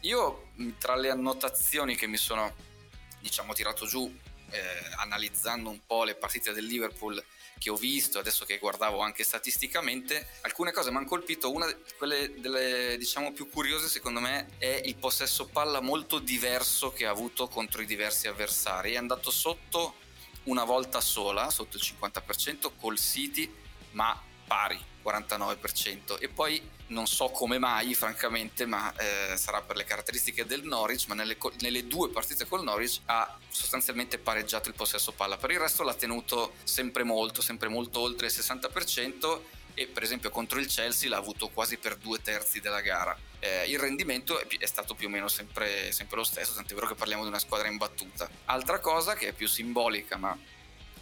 Io 0.00 0.50
tra 0.78 0.96
le 0.96 1.08
annotazioni 1.08 1.96
che 1.96 2.06
mi 2.06 2.18
sono 2.18 2.54
diciamo 3.20 3.54
tirato 3.54 3.86
giù 3.86 4.14
eh, 4.50 4.60
analizzando 4.96 5.70
un 5.70 5.80
po' 5.86 6.04
le 6.04 6.14
partite 6.14 6.52
del 6.52 6.66
Liverpool 6.66 7.24
che 7.56 7.70
ho 7.70 7.76
visto, 7.76 8.18
adesso 8.18 8.44
che 8.44 8.58
guardavo 8.58 9.00
anche 9.00 9.24
statisticamente, 9.24 10.28
alcune 10.42 10.72
cose 10.72 10.90
mi 10.90 10.98
hanno 10.98 11.06
colpito. 11.06 11.50
Una 11.50 11.66
di 11.66 11.74
quelle 11.96 12.34
delle 12.38 12.96
diciamo 12.98 13.32
più 13.32 13.48
curiose, 13.48 13.88
secondo 13.88 14.20
me, 14.20 14.48
è 14.58 14.82
il 14.84 14.96
possesso 14.96 15.46
palla 15.46 15.80
molto 15.80 16.18
diverso 16.18 16.92
che 16.92 17.06
ha 17.06 17.10
avuto 17.10 17.48
contro 17.48 17.80
i 17.80 17.86
diversi 17.86 18.28
avversari. 18.28 18.92
È 18.92 18.98
andato 18.98 19.30
sotto 19.30 20.06
una 20.48 20.64
volta 20.64 21.00
sola, 21.00 21.50
sotto 21.50 21.76
il 21.76 21.82
50%, 21.82 22.70
col 22.78 22.98
City, 22.98 23.52
ma 23.92 24.20
pari, 24.46 24.78
49%. 25.04 26.18
E 26.18 26.28
poi 26.28 26.60
non 26.88 27.06
so 27.06 27.28
come 27.28 27.58
mai, 27.58 27.94
francamente, 27.94 28.66
ma 28.66 28.92
eh, 28.96 29.36
sarà 29.36 29.60
per 29.60 29.76
le 29.76 29.84
caratteristiche 29.84 30.46
del 30.46 30.64
Norwich, 30.64 31.06
ma 31.06 31.14
nelle, 31.14 31.36
nelle, 31.60 31.86
due 31.86 32.08
partite 32.08 32.46
col 32.46 32.62
Norwich 32.62 33.00
ha 33.06 33.38
sostanzialmente 33.48 34.18
pareggiato 34.18 34.68
il 34.68 34.74
possesso 34.74 35.12
palla. 35.12 35.36
Per 35.36 35.50
il 35.50 35.58
resto 35.58 35.82
l'ha 35.82 35.94
tenuto 35.94 36.54
sempre 36.64 37.04
molto, 37.04 37.42
sempre 37.42 37.68
molto 37.68 38.00
oltre 38.00 38.26
il 38.26 38.32
60% 38.32 39.40
e 39.78 39.86
per 39.86 40.02
esempio 40.02 40.30
contro 40.30 40.58
il 40.58 40.66
Chelsea 40.66 41.08
l'ha 41.08 41.18
avuto 41.18 41.48
quasi 41.50 41.76
per 41.76 41.96
due 41.96 42.20
terzi 42.20 42.60
della 42.60 42.80
gara. 42.80 43.16
Eh, 43.38 43.70
il 43.70 43.78
rendimento 43.78 44.40
è, 44.40 44.66
stato 44.66 44.96
più 44.96 45.06
o 45.06 45.10
meno 45.10 45.28
sempre, 45.28 45.92
sempre 45.92 46.16
lo 46.16 46.24
stesso, 46.24 46.52
tant'è 46.52 46.74
vero 46.74 46.88
che 46.88 46.96
parliamo 46.96 47.22
di 47.22 47.28
una 47.28 47.38
squadra 47.38 47.68
imbattuta. 47.68 48.28
Altra 48.46 48.80
cosa 48.80 49.14
che 49.14 49.28
è 49.28 49.32
più 49.32 49.46
simbolica, 49.46 50.16
ma 50.16 50.36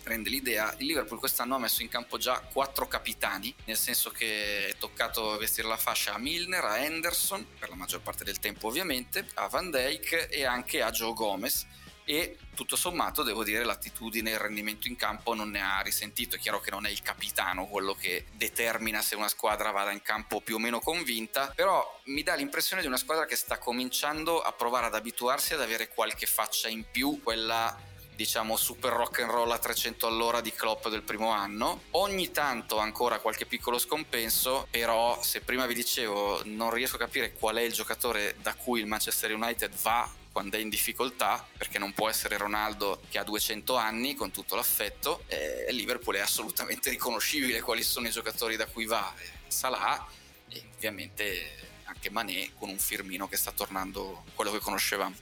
rende 0.02 0.28
l'idea, 0.28 0.74
il 0.78 0.86
Liverpool 0.86 1.18
quest'anno 1.18 1.54
ha 1.54 1.58
messo 1.58 1.80
in 1.80 1.88
campo 1.88 2.18
già 2.18 2.38
quattro 2.40 2.86
capitani, 2.86 3.52
nel 3.64 3.78
senso 3.78 4.10
che 4.10 4.68
è 4.68 4.76
toccato 4.76 5.38
vestire 5.38 5.66
la 5.66 5.78
fascia 5.78 6.12
a 6.12 6.18
Milner, 6.18 6.62
a 6.62 6.78
Henderson, 6.78 7.46
per 7.58 7.70
la 7.70 7.76
maggior 7.76 8.02
parte 8.02 8.24
del 8.24 8.38
tempo 8.38 8.68
ovviamente, 8.68 9.26
a 9.34 9.48
Van 9.48 9.70
Dijk 9.70 10.28
e 10.30 10.44
anche 10.44 10.82
a 10.82 10.90
Joe 10.90 11.14
Gomez 11.14 11.66
e 12.08 12.38
tutto 12.54 12.76
sommato 12.76 13.24
devo 13.24 13.42
dire 13.42 13.64
l'attitudine 13.64 14.30
e 14.30 14.34
il 14.34 14.38
rendimento 14.38 14.86
in 14.86 14.94
campo 14.94 15.34
non 15.34 15.50
ne 15.50 15.60
ha 15.60 15.80
risentito, 15.80 16.36
è 16.36 16.38
chiaro 16.38 16.60
che 16.60 16.70
non 16.70 16.86
è 16.86 16.88
il 16.88 17.02
capitano 17.02 17.66
quello 17.66 17.94
che 17.94 18.26
determina 18.32 19.02
se 19.02 19.16
una 19.16 19.28
squadra 19.28 19.72
vada 19.72 19.90
in 19.90 20.00
campo 20.02 20.40
più 20.40 20.54
o 20.54 20.58
meno 20.58 20.78
convinta, 20.78 21.52
però 21.54 22.00
mi 22.04 22.22
dà 22.22 22.34
l'impressione 22.34 22.80
di 22.80 22.88
una 22.88 22.96
squadra 22.96 23.26
che 23.26 23.34
sta 23.34 23.58
cominciando 23.58 24.40
a 24.40 24.52
provare 24.52 24.86
ad 24.86 24.94
abituarsi 24.94 25.52
ad 25.52 25.60
avere 25.60 25.88
qualche 25.88 26.26
faccia 26.26 26.68
in 26.68 26.84
più, 26.88 27.20
quella 27.22 27.76
diciamo 28.14 28.56
super 28.56 28.92
rock 28.92 29.20
and 29.20 29.30
roll 29.30 29.50
a 29.50 29.58
300 29.58 30.06
all'ora 30.06 30.40
di 30.40 30.50
Klopp 30.50 30.88
del 30.88 31.02
primo 31.02 31.30
anno. 31.30 31.82
Ogni 31.90 32.30
tanto 32.30 32.78
ancora 32.78 33.18
qualche 33.18 33.44
piccolo 33.44 33.78
scompenso, 33.78 34.66
però 34.70 35.22
se 35.22 35.42
prima 35.42 35.66
vi 35.66 35.74
dicevo 35.74 36.40
non 36.44 36.70
riesco 36.70 36.96
a 36.96 37.00
capire 37.00 37.34
qual 37.34 37.56
è 37.56 37.60
il 37.60 37.72
giocatore 37.72 38.36
da 38.40 38.54
cui 38.54 38.80
il 38.80 38.86
Manchester 38.86 39.34
United 39.34 39.74
va 39.82 40.15
quando 40.36 40.58
è 40.58 40.60
in 40.60 40.68
difficoltà, 40.68 41.42
perché 41.56 41.78
non 41.78 41.94
può 41.94 42.10
essere 42.10 42.36
Ronaldo 42.36 43.00
che 43.08 43.16
ha 43.16 43.24
200 43.24 43.74
anni 43.74 44.14
con 44.14 44.30
tutto 44.32 44.54
l'affetto, 44.54 45.22
eh, 45.28 45.64
Liverpool 45.70 46.16
è 46.16 46.20
assolutamente 46.20 46.90
riconoscibile 46.92 47.62
quali 47.62 47.82
sono 47.82 48.06
i 48.06 48.10
giocatori 48.10 48.54
da 48.54 48.66
cui 48.66 48.84
va. 48.84 49.14
Salah 49.46 50.06
e 50.50 50.62
ovviamente 50.74 51.80
anche 51.84 52.10
Mané 52.10 52.50
con 52.58 52.68
un 52.68 52.76
Firmino 52.76 53.26
che 53.28 53.38
sta 53.38 53.50
tornando 53.50 54.24
quello 54.34 54.52
che 54.52 54.58
conoscevamo. 54.58 55.14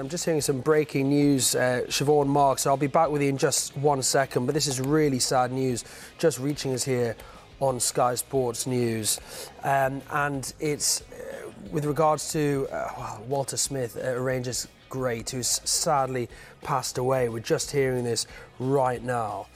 I'm 0.00 0.08
just 0.08 0.24
hearing 0.24 0.42
some 0.42 0.60
breaking 0.60 1.08
news, 1.08 1.54
uh, 1.54 1.84
Siobhan 1.88 2.26
Marks. 2.26 2.66
I'll 2.66 2.76
be 2.76 2.88
back 2.88 3.10
with 3.10 3.22
you 3.22 3.28
in 3.28 3.36
just 3.36 3.76
one 3.76 4.02
second, 4.02 4.44
but 4.44 4.54
this 4.54 4.66
is 4.66 4.80
really 4.80 5.20
sad 5.20 5.52
news 5.52 5.84
just 6.18 6.40
reaching 6.40 6.72
us 6.72 6.84
here 6.84 7.14
on 7.60 7.80
Sky 7.80 8.14
Sports 8.14 8.66
News. 8.66 9.20
Um, 9.62 10.02
and 10.10 10.52
it's 10.60 11.00
uh, 11.00 11.50
with 11.70 11.84
regards 11.84 12.32
to 12.32 12.68
uh, 12.70 13.18
Walter 13.26 13.56
Smith, 13.56 13.96
a 13.96 14.20
Rangers 14.20 14.68
great, 14.88 15.30
who's 15.30 15.60
sadly 15.64 16.28
passed 16.62 16.98
away. 16.98 17.28
We're 17.28 17.40
just 17.40 17.70
hearing 17.70 18.04
this 18.04 18.26
right 18.58 19.02
now. 19.02 19.46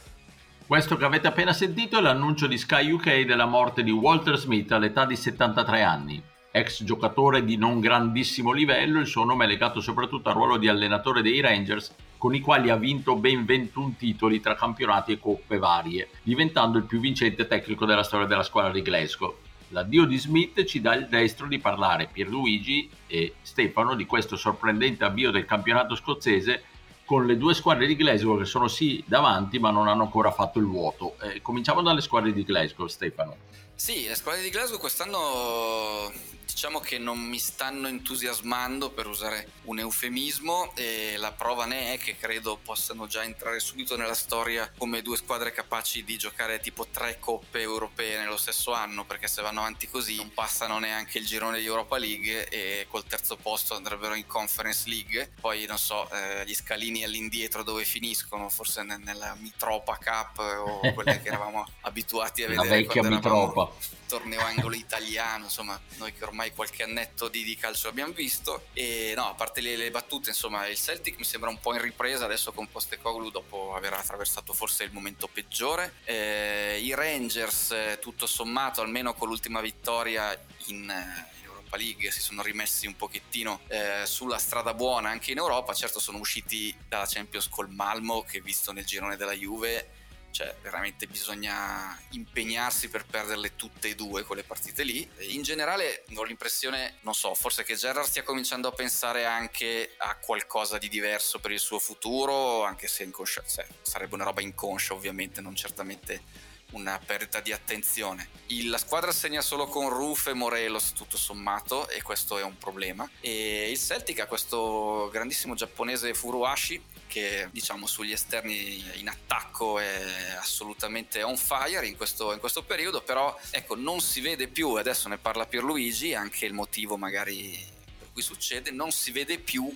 Questo 0.66 0.96
che 0.96 1.04
avete 1.04 1.26
appena 1.26 1.52
sentito 1.52 1.98
è 1.98 2.00
l'annuncio 2.00 2.46
di 2.46 2.56
Sky 2.56 2.90
UK 2.90 3.26
della 3.26 3.46
morte 3.46 3.82
di 3.82 3.90
Walter 3.90 4.36
Smith 4.38 4.72
all'età 4.72 5.04
di 5.04 5.16
73 5.16 5.82
anni. 5.82 6.22
Ex 6.50 6.84
giocatore 6.84 7.44
di 7.44 7.56
non 7.56 7.80
grandissimo 7.80 8.52
livello, 8.52 9.00
il 9.00 9.06
suo 9.06 9.24
nome 9.24 9.44
è 9.44 9.48
legato 9.48 9.80
soprattutto 9.80 10.28
al 10.28 10.34
ruolo 10.34 10.56
di 10.56 10.68
allenatore 10.68 11.20
dei 11.20 11.40
Rangers 11.40 11.94
con 12.22 12.36
i 12.36 12.40
quali 12.40 12.70
ha 12.70 12.76
vinto 12.76 13.16
ben 13.16 13.44
21 13.44 13.94
titoli 13.98 14.40
tra 14.40 14.54
campionati 14.54 15.10
e 15.10 15.18
coppe 15.18 15.58
varie, 15.58 16.08
diventando 16.22 16.78
il 16.78 16.84
più 16.84 17.00
vincente 17.00 17.48
tecnico 17.48 17.84
della 17.84 18.04
storia 18.04 18.28
della 18.28 18.44
squadra 18.44 18.70
di 18.70 18.80
Glasgow. 18.80 19.34
L'addio 19.70 20.04
di 20.04 20.16
Smith 20.16 20.62
ci 20.62 20.80
dà 20.80 20.94
il 20.94 21.08
destro 21.08 21.48
di 21.48 21.58
parlare 21.58 22.06
Pierluigi 22.06 22.88
e 23.08 23.34
Stefano 23.42 23.96
di 23.96 24.06
questo 24.06 24.36
sorprendente 24.36 25.02
avvio 25.02 25.32
del 25.32 25.46
campionato 25.46 25.96
scozzese 25.96 26.62
con 27.04 27.26
le 27.26 27.36
due 27.36 27.54
squadre 27.54 27.88
di 27.88 27.96
Glasgow 27.96 28.38
che 28.38 28.44
sono 28.44 28.68
sì 28.68 29.02
davanti 29.04 29.58
ma 29.58 29.72
non 29.72 29.88
hanno 29.88 30.04
ancora 30.04 30.30
fatto 30.30 30.60
il 30.60 30.66
vuoto. 30.66 31.16
Eh, 31.22 31.42
cominciamo 31.42 31.82
dalle 31.82 32.02
squadre 32.02 32.32
di 32.32 32.44
Glasgow, 32.44 32.86
Stefano. 32.86 33.34
Sì, 33.74 34.06
le 34.06 34.14
squadre 34.14 34.42
di 34.42 34.50
Glasgow 34.50 34.78
quest'anno 34.78 36.12
diciamo 36.52 36.80
che 36.80 36.98
non 36.98 37.18
mi 37.18 37.38
stanno 37.38 37.88
entusiasmando 37.88 38.90
per 38.90 39.06
usare 39.06 39.52
un 39.64 39.78
eufemismo 39.78 40.72
e 40.74 41.14
la 41.16 41.32
prova 41.32 41.64
ne 41.64 41.94
è 41.94 41.98
che 41.98 42.16
credo 42.16 42.58
possano 42.62 43.06
già 43.06 43.22
entrare 43.22 43.58
subito 43.58 43.96
nella 43.96 44.14
storia 44.14 44.70
come 44.76 45.02
due 45.02 45.16
squadre 45.16 45.52
capaci 45.52 46.04
di 46.04 46.16
giocare 46.16 46.60
tipo 46.60 46.86
tre 46.90 47.18
coppe 47.18 47.60
europee 47.60 48.18
nello 48.18 48.36
stesso 48.36 48.72
anno 48.72 49.04
perché 49.04 49.28
se 49.28 49.40
vanno 49.42 49.60
avanti 49.60 49.88
così 49.88 50.16
non 50.16 50.32
passano 50.32 50.78
neanche 50.78 51.18
il 51.18 51.26
girone 51.26 51.58
di 51.58 51.66
Europa 51.66 51.96
League 51.96 52.48
e 52.48 52.86
col 52.88 53.04
terzo 53.04 53.36
posto 53.36 53.74
andrebbero 53.74 54.14
in 54.14 54.26
Conference 54.26 54.88
League. 54.88 55.30
Poi 55.40 55.64
non 55.66 55.78
so 55.78 56.08
eh, 56.10 56.44
gli 56.46 56.54
scalini 56.54 57.04
all'indietro 57.04 57.62
dove 57.62 57.84
finiscono 57.84 58.48
forse 58.48 58.82
nella 58.82 59.34
Mitropa 59.38 59.96
Cup 59.96 60.38
o 60.38 60.92
quelle 60.92 61.20
che 61.22 61.28
eravamo 61.28 61.66
abituati 61.82 62.42
a 62.42 62.48
vedere 62.48 62.68
la 62.68 62.74
vecchia 62.74 63.02
Mitropa. 63.02 63.70
torneo 64.06 64.40
angolo 64.40 64.74
italiano, 64.74 65.44
insomma, 65.44 65.78
noi 65.96 66.12
che 66.12 66.24
ormai 66.24 66.41
qualche 66.50 66.82
annetto 66.82 67.28
di, 67.28 67.44
di 67.44 67.56
calcio 67.56 67.86
l'abbiamo 67.86 68.12
visto. 68.12 68.66
E 68.72 69.12
no, 69.16 69.28
a 69.28 69.34
parte 69.34 69.60
le, 69.60 69.76
le, 69.76 69.90
battute, 69.90 70.30
insomma, 70.30 70.66
il 70.66 70.76
Celtic 70.76 71.16
mi 71.18 71.24
sembra 71.24 71.48
un 71.48 71.60
po' 71.60 71.74
in 71.74 71.80
ripresa 71.80 72.24
adesso 72.24 72.52
con 72.52 72.68
Postecoglou 72.68 73.30
dopo 73.30 73.74
aver 73.74 73.92
attraversato 73.92 74.52
forse 74.52 74.84
il 74.84 74.92
momento 74.92 75.28
peggiore. 75.28 75.94
Eh, 76.04 76.80
I 76.82 76.94
Rangers, 76.94 77.70
eh, 77.70 77.98
tutto 78.00 78.26
sommato, 78.26 78.80
almeno 78.80 79.14
con 79.14 79.28
l'ultima 79.28 79.60
vittoria 79.60 80.36
in, 80.66 80.90
eh, 80.90 81.30
League 81.76 82.10
si 82.10 82.20
sono 82.20 82.42
rimessi 82.42 82.86
un 82.86 82.96
pochettino 82.96 83.60
eh, 83.68 84.02
sulla 84.04 84.38
strada 84.38 84.74
buona 84.74 85.08
anche 85.08 85.30
in 85.32 85.38
Europa 85.38 85.72
certo 85.72 86.00
sono 86.00 86.18
usciti 86.18 86.74
dalla 86.86 87.06
Champions 87.06 87.48
col 87.48 87.70
Malmo 87.70 88.22
che 88.22 88.40
visto 88.40 88.72
nel 88.72 88.84
girone 88.84 89.16
della 89.16 89.32
Juve 89.32 89.91
cioè 90.32 90.54
veramente 90.62 91.06
bisogna 91.06 91.96
impegnarsi 92.10 92.88
per 92.88 93.04
perderle 93.04 93.54
tutte 93.54 93.90
e 93.90 93.94
due 93.94 94.24
quelle 94.24 94.42
partite 94.42 94.82
lì. 94.82 95.08
In 95.28 95.42
generale 95.42 96.04
ho 96.14 96.24
l'impressione, 96.24 96.96
non 97.02 97.14
so, 97.14 97.34
forse 97.34 97.62
che 97.62 97.76
Gerrard 97.76 98.08
stia 98.08 98.24
cominciando 98.24 98.68
a 98.68 98.72
pensare 98.72 99.24
anche 99.24 99.94
a 99.98 100.16
qualcosa 100.16 100.78
di 100.78 100.88
diverso 100.88 101.38
per 101.38 101.52
il 101.52 101.60
suo 101.60 101.78
futuro, 101.78 102.64
anche 102.64 102.88
se 102.88 103.04
inconscia, 103.04 103.44
cioè, 103.46 103.66
sarebbe 103.82 104.14
una 104.14 104.24
roba 104.24 104.40
inconscia 104.40 104.94
ovviamente, 104.94 105.40
non 105.40 105.54
certamente 105.54 106.50
una 106.72 106.98
perdita 107.04 107.40
di 107.40 107.52
attenzione. 107.52 108.28
Il, 108.46 108.70
la 108.70 108.78
squadra 108.78 109.12
segna 109.12 109.42
solo 109.42 109.66
con 109.66 109.88
Ruf 109.90 110.28
e 110.28 110.32
Morelos 110.32 110.92
tutto 110.92 111.16
sommato 111.16 111.88
e 111.88 112.02
questo 112.02 112.38
è 112.38 112.42
un 112.42 112.56
problema. 112.56 113.08
E 113.20 113.70
il 113.70 113.78
Celtic 113.78 114.20
ha 114.20 114.26
questo 114.26 115.08
grandissimo 115.12 115.54
giapponese 115.54 116.14
Furuashi 116.14 116.82
che 117.12 117.48
diciamo 117.50 117.86
sugli 117.86 118.12
esterni 118.12 118.82
in 118.94 119.06
attacco 119.06 119.78
è 119.78 120.34
assolutamente 120.40 121.22
on 121.22 121.36
fire 121.36 121.86
in 121.86 121.94
questo, 121.94 122.32
in 122.32 122.38
questo 122.40 122.62
periodo, 122.62 123.02
però 123.02 123.38
ecco 123.50 123.76
non 123.76 124.00
si 124.00 124.22
vede 124.22 124.48
più, 124.48 124.70
adesso 124.76 125.08
ne 125.08 125.18
parla 125.18 125.44
Pierluigi, 125.44 126.14
anche 126.14 126.46
il 126.46 126.54
motivo 126.54 126.96
magari 126.96 127.54
per 127.98 128.08
cui 128.14 128.22
succede, 128.22 128.70
non 128.70 128.92
si 128.92 129.12
vede 129.12 129.38
più 129.38 129.70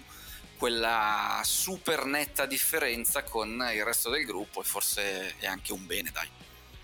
quella 0.56 1.42
super 1.44 2.06
netta 2.06 2.46
differenza 2.46 3.22
con 3.22 3.62
il 3.74 3.84
resto 3.84 4.08
del 4.08 4.24
gruppo 4.24 4.62
e 4.62 4.64
forse 4.64 5.36
è 5.36 5.44
anche 5.44 5.74
un 5.74 5.84
bene 5.84 6.10
dai. 6.10 6.28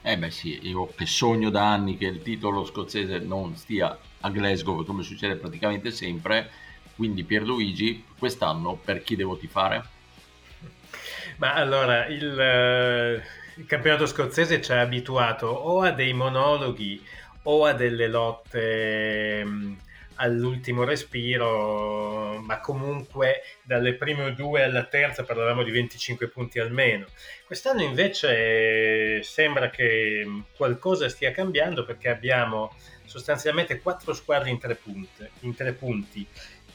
Eh 0.02 0.18
beh 0.18 0.30
sì, 0.30 0.58
io 0.64 0.92
che 0.94 1.06
sogno 1.06 1.48
da 1.48 1.72
anni 1.72 1.96
che 1.96 2.06
il 2.06 2.20
titolo 2.20 2.66
scozzese 2.66 3.20
non 3.20 3.56
stia 3.56 3.98
a 4.20 4.28
Glasgow 4.28 4.84
come 4.84 5.02
succede 5.02 5.36
praticamente 5.36 5.90
sempre, 5.90 6.50
quindi 6.94 7.24
Pierluigi 7.24 8.04
quest'anno 8.18 8.74
per 8.74 9.02
chi 9.02 9.16
devo 9.16 9.38
tifare? 9.38 9.91
Ma 11.42 11.54
allora, 11.54 12.06
il, 12.06 12.38
eh, 12.38 13.20
il 13.56 13.66
campionato 13.66 14.06
scozzese 14.06 14.62
ci 14.62 14.70
ha 14.70 14.80
abituato 14.80 15.48
o 15.48 15.82
a 15.82 15.90
dei 15.90 16.12
monologhi 16.12 17.04
o 17.42 17.64
a 17.64 17.72
delle 17.72 18.06
lotte 18.06 19.42
mh, 19.44 19.76
all'ultimo 20.16 20.84
respiro, 20.84 22.38
ma 22.40 22.60
comunque 22.60 23.42
dalle 23.64 23.94
prime 23.94 24.34
due 24.34 24.62
alla 24.62 24.84
terza 24.84 25.24
parlavamo 25.24 25.64
di 25.64 25.72
25 25.72 26.28
punti 26.28 26.60
almeno. 26.60 27.06
Quest'anno 27.44 27.82
invece 27.82 29.24
sembra 29.24 29.68
che 29.68 30.24
qualcosa 30.54 31.08
stia 31.08 31.32
cambiando 31.32 31.84
perché 31.84 32.08
abbiamo 32.08 32.72
sostanzialmente 33.04 33.80
quattro 33.80 34.14
squadre 34.14 34.50
in 34.50 34.60
tre, 34.60 34.76
punte, 34.76 35.32
in 35.40 35.56
tre 35.56 35.72
punti 35.72 36.24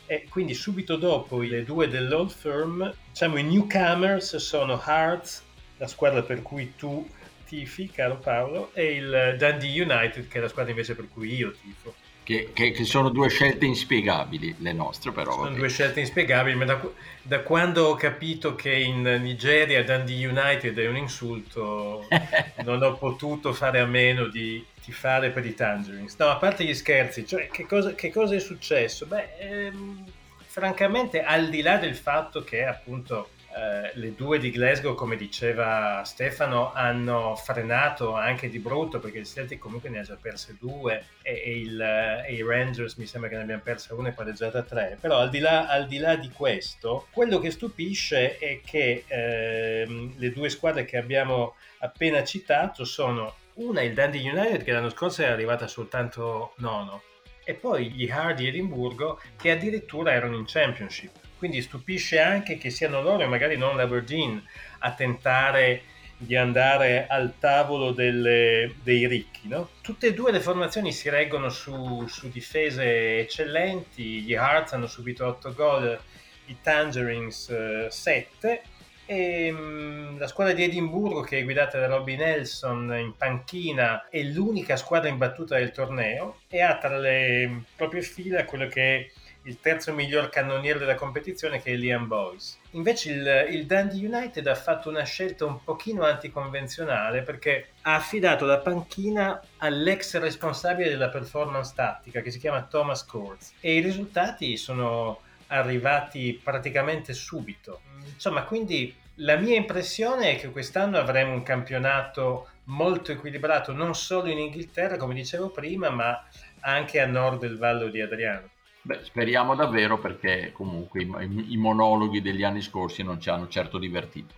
e 0.07 0.25
quindi 0.29 0.53
subito 0.53 0.95
dopo 0.95 1.41
le 1.41 1.63
due 1.63 1.87
dell'Old 1.87 2.31
Firm, 2.31 2.93
diciamo 3.09 3.37
i 3.37 3.43
newcomers 3.43 4.37
sono 4.37 4.81
Hearts, 4.83 5.43
la 5.77 5.87
squadra 5.87 6.23
per 6.23 6.41
cui 6.41 6.73
tu 6.75 7.07
tifi, 7.45 7.89
caro 7.89 8.17
Paolo, 8.17 8.71
e 8.73 8.95
il 8.95 9.35
Dundee 9.37 9.81
United, 9.81 10.27
che 10.27 10.37
è 10.37 10.41
la 10.41 10.47
squadra 10.47 10.71
invece 10.71 10.95
per 10.95 11.07
cui 11.09 11.33
io 11.33 11.51
tifo. 11.51 11.93
Che, 12.23 12.49
che, 12.51 12.71
che 12.71 12.83
sono 12.83 13.07
due 13.07 13.29
scelte 13.29 13.65
inspiegabili, 13.65 14.55
le 14.59 14.73
nostre 14.73 15.11
però. 15.11 15.31
Sono 15.31 15.45
okay. 15.45 15.57
due 15.57 15.69
scelte 15.69 16.01
inspiegabili, 16.01 16.57
ma 16.57 16.65
da, 16.65 16.81
da, 17.21 17.39
quando 17.39 17.85
ho 17.85 17.95
capito 17.95 18.53
che 18.53 18.73
in 18.73 19.01
Nigeria 19.21 19.81
Dundee 19.83 20.27
United 20.27 20.77
è 20.77 20.87
un 20.89 20.97
insulto, 20.97 22.05
non 22.65 22.83
ho 22.83 22.97
potuto 22.97 23.53
fare 23.53 23.79
a 23.79 23.85
meno 23.85 24.27
di 24.27 24.61
tifare 24.88 25.32
per 25.32 25.45
i 25.45 25.54
Tangerines. 25.54 26.15
No, 26.17 26.30
a 26.30 26.38
parte 26.38 26.63
gli 26.63 26.73
scherzi, 26.73 27.28
cioè, 27.28 27.50
che, 27.50 27.65
cosa, 27.65 27.93
che 27.93 28.10
cosa 28.10 28.36
è 28.36 28.39
successo? 28.39 29.06
Beh, 29.06 29.36
ehm, 29.38 30.06
francamente 30.45 31.23
al 31.23 31.50
di 31.50 31.62
là 31.62 31.76
del 31.76 31.93
fatto 31.93 32.41
che 32.41 32.63
appunto 32.63 33.32
eh, 33.50 33.91
le 33.95 34.15
due 34.15 34.39
di 34.39 34.50
Glasgow, 34.50 34.95
come 34.95 35.17
diceva 35.17 36.04
Stefano, 36.06 36.71
hanno 36.71 37.36
frenato 37.36 38.13
anche 38.13 38.47
di 38.47 38.60
brutto 38.60 39.00
perché 39.00 39.17
il 39.17 39.26
Celtic 39.26 39.60
comunque 39.60 39.89
ne 39.89 40.00
ha 40.00 40.04
già 40.04 40.15
perse 40.15 40.56
due 40.58 41.04
e, 41.21 41.34
e, 41.34 41.60
il, 41.60 41.82
e 41.82 42.34
i 42.34 42.41
Rangers 42.41 42.95
mi 42.95 43.06
sembra 43.06 43.30
che 43.30 43.36
ne 43.36 43.41
abbiano 43.41 43.62
persa 43.62 43.93
una 43.93 44.08
e 44.08 44.13
pareggiata 44.13 44.62
tre. 44.62 44.97
Però 45.02 45.17
al 45.17 45.30
di, 45.30 45.39
là, 45.39 45.67
al 45.67 45.86
di 45.86 45.97
là 45.97 46.15
di 46.15 46.30
questo, 46.30 47.08
quello 47.12 47.39
che 47.39 47.52
stupisce 47.52 48.38
è 48.38 48.62
che 48.63 49.04
ehm, 49.06 50.13
le 50.15 50.32
due 50.32 50.47
squadre 50.47 50.86
che 50.86 50.95
abbiamo 50.95 51.56
appena 51.80 52.23
citato 52.23 52.86
sono 52.86 53.36
una 53.57 53.81
il 53.81 53.93
Dundee 53.93 54.29
United 54.29 54.63
che 54.63 54.71
l'anno 54.71 54.89
scorso 54.89 55.21
è 55.21 55.27
arrivata 55.27 55.67
soltanto 55.67 56.53
nono 56.57 57.01
e 57.43 57.53
poi 57.53 57.91
gli 57.91 58.09
Hardy 58.09 58.47
Edimburgo 58.47 59.21
che 59.37 59.51
addirittura 59.51 60.11
erano 60.11 60.35
in 60.35 60.43
Championship. 60.45 61.11
Quindi 61.37 61.61
stupisce 61.61 62.19
anche 62.19 62.57
che 62.57 62.69
siano 62.69 63.01
loro 63.01 63.23
e 63.23 63.27
magari 63.27 63.55
non 63.55 63.77
l'Aberdeen 63.77 64.43
a 64.79 64.91
tentare 64.91 65.83
di 66.17 66.35
andare 66.35 67.05
al 67.07 67.35
tavolo 67.39 67.91
delle, 67.91 68.75
dei 68.83 69.07
ricchi. 69.07 69.47
No? 69.47 69.69
Tutte 69.81 70.07
e 70.07 70.13
due 70.13 70.31
le 70.31 70.39
formazioni 70.39 70.91
si 70.91 71.09
reggono 71.09 71.49
su, 71.49 72.05
su 72.07 72.29
difese 72.29 73.19
eccellenti, 73.19 74.21
gli 74.21 74.33
Hearts 74.33 74.73
hanno 74.73 74.87
subito 74.87 75.25
8 75.25 75.53
gol, 75.53 75.99
i 76.47 76.57
Tangerines 76.61 77.49
eh, 77.49 77.87
7 77.89 78.61
e 79.07 79.51
mh, 79.51 79.57
mm, 79.57 80.19
la 80.19 80.27
squadra 80.27 80.53
di 80.53 80.63
Edimburgo 80.63 81.21
che 81.21 81.39
è 81.39 81.43
guidata 81.43 81.79
da 81.79 81.87
Robin 81.87 82.19
Nelson 82.19 82.93
in 82.97 83.15
panchina 83.17 84.07
è 84.09 84.21
l'unica 84.21 84.75
squadra 84.75 85.09
imbattuta 85.09 85.57
del 85.57 85.71
torneo 85.71 86.41
e 86.47 86.61
ha 86.61 86.77
tra 86.77 86.97
le 86.99 87.63
proprie 87.75 88.01
fila 88.01 88.45
quello 88.45 88.67
che 88.67 88.95
è 88.95 89.11
il 89.43 89.61
terzo 89.61 89.93
miglior 89.93 90.27
cannoniere 90.27 90.77
della 90.77 90.95
competizione 90.95 91.61
che 91.61 91.71
è 91.71 91.75
Liam 91.75 92.05
Boyce. 92.07 92.57
Invece 92.71 93.11
il, 93.11 93.47
il 93.49 93.65
Dundee 93.65 94.05
United 94.05 94.45
ha 94.45 94.55
fatto 94.55 94.89
una 94.89 95.03
scelta 95.03 95.45
un 95.45 95.63
pochino 95.63 96.03
anticonvenzionale 96.03 97.21
perché 97.21 97.69
ha 97.83 97.95
affidato 97.95 98.45
la 98.45 98.57
panchina 98.57 99.41
all'ex 99.57 100.17
responsabile 100.19 100.89
della 100.89 101.07
performance 101.07 101.71
tattica 101.73 102.19
che 102.19 102.29
si 102.29 102.39
chiama 102.39 102.63
Thomas 102.63 103.05
Courts 103.05 103.53
e 103.61 103.75
i 103.75 103.79
risultati 103.79 104.57
sono 104.57 105.21
arrivati 105.47 106.39
praticamente 106.41 107.13
subito. 107.13 107.81
Insomma, 108.13 108.43
quindi 108.43 108.93
la 109.15 109.36
mia 109.38 109.55
impressione 109.55 110.31
è 110.31 110.38
che 110.38 110.51
quest'anno 110.51 110.97
avremo 110.97 111.33
un 111.33 111.43
campionato 111.43 112.49
molto 112.65 113.12
equilibrato 113.12 113.73
non 113.73 113.95
solo 113.95 114.29
in 114.29 114.38
Inghilterra, 114.38 114.97
come 114.97 115.13
dicevo 115.13 115.49
prima, 115.49 115.89
ma 115.89 116.23
anche 116.62 116.99
a 116.99 117.05
nord 117.05 117.39
del 117.39 117.57
Vallo 117.57 117.88
di 117.88 118.01
Adriano. 118.01 118.49
Beh, 118.81 119.03
speriamo 119.03 119.55
davvero 119.55 119.97
perché 119.99 120.51
comunque 120.53 121.01
i, 121.03 121.51
i, 121.51 121.57
monologhi 121.57 122.21
degli 122.21 122.43
anni 122.43 122.62
scorsi 122.62 123.03
non 123.03 123.19
ci 123.19 123.29
hanno 123.29 123.47
certo 123.47 123.77
divertito. 123.77 124.33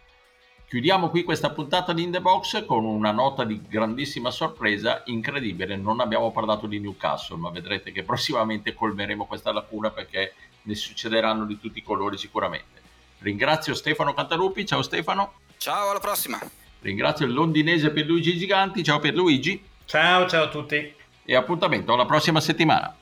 Chiudiamo 0.67 1.09
qui 1.09 1.23
questa 1.23 1.51
puntata 1.51 1.93
di 1.93 2.03
In 2.03 2.11
The 2.11 2.21
Box 2.21 2.65
con 2.65 2.85
una 2.85 3.11
nota 3.11 3.43
di 3.43 3.61
grandissima 3.67 4.29
sorpresa, 4.29 5.01
incredibile, 5.05 5.75
non 5.75 5.99
abbiamo 5.99 6.31
parlato 6.31 6.67
di 6.67 6.79
Newcastle, 6.79 7.37
ma 7.37 7.49
vedrete 7.49 7.91
che 7.91 8.03
prossimamente 8.03 8.75
colmeremo 8.75 9.25
questa 9.25 9.51
lacuna 9.51 9.89
perché 9.89 10.33
ne 10.63 10.75
succederanno 10.75 11.45
di 11.45 11.59
tutti 11.59 11.79
i 11.79 11.83
colori 11.83 12.17
sicuramente. 12.17 12.81
Ringrazio 13.19 13.73
Stefano 13.73 14.13
Cantalupi, 14.13 14.65
ciao 14.65 14.81
Stefano. 14.81 15.33
Ciao, 15.57 15.89
alla 15.89 15.99
prossima. 15.99 16.39
Ringrazio 16.81 17.25
il 17.25 17.33
londinese 17.33 17.91
Pierluigi 17.91 18.37
Giganti, 18.37 18.83
ciao 18.83 18.99
Pierluigi. 18.99 19.61
Ciao, 19.85 20.27
ciao 20.27 20.45
a 20.45 20.49
tutti. 20.49 20.93
E 21.25 21.35
appuntamento 21.35 21.93
alla 21.93 22.05
prossima 22.05 22.39
settimana. 22.39 22.95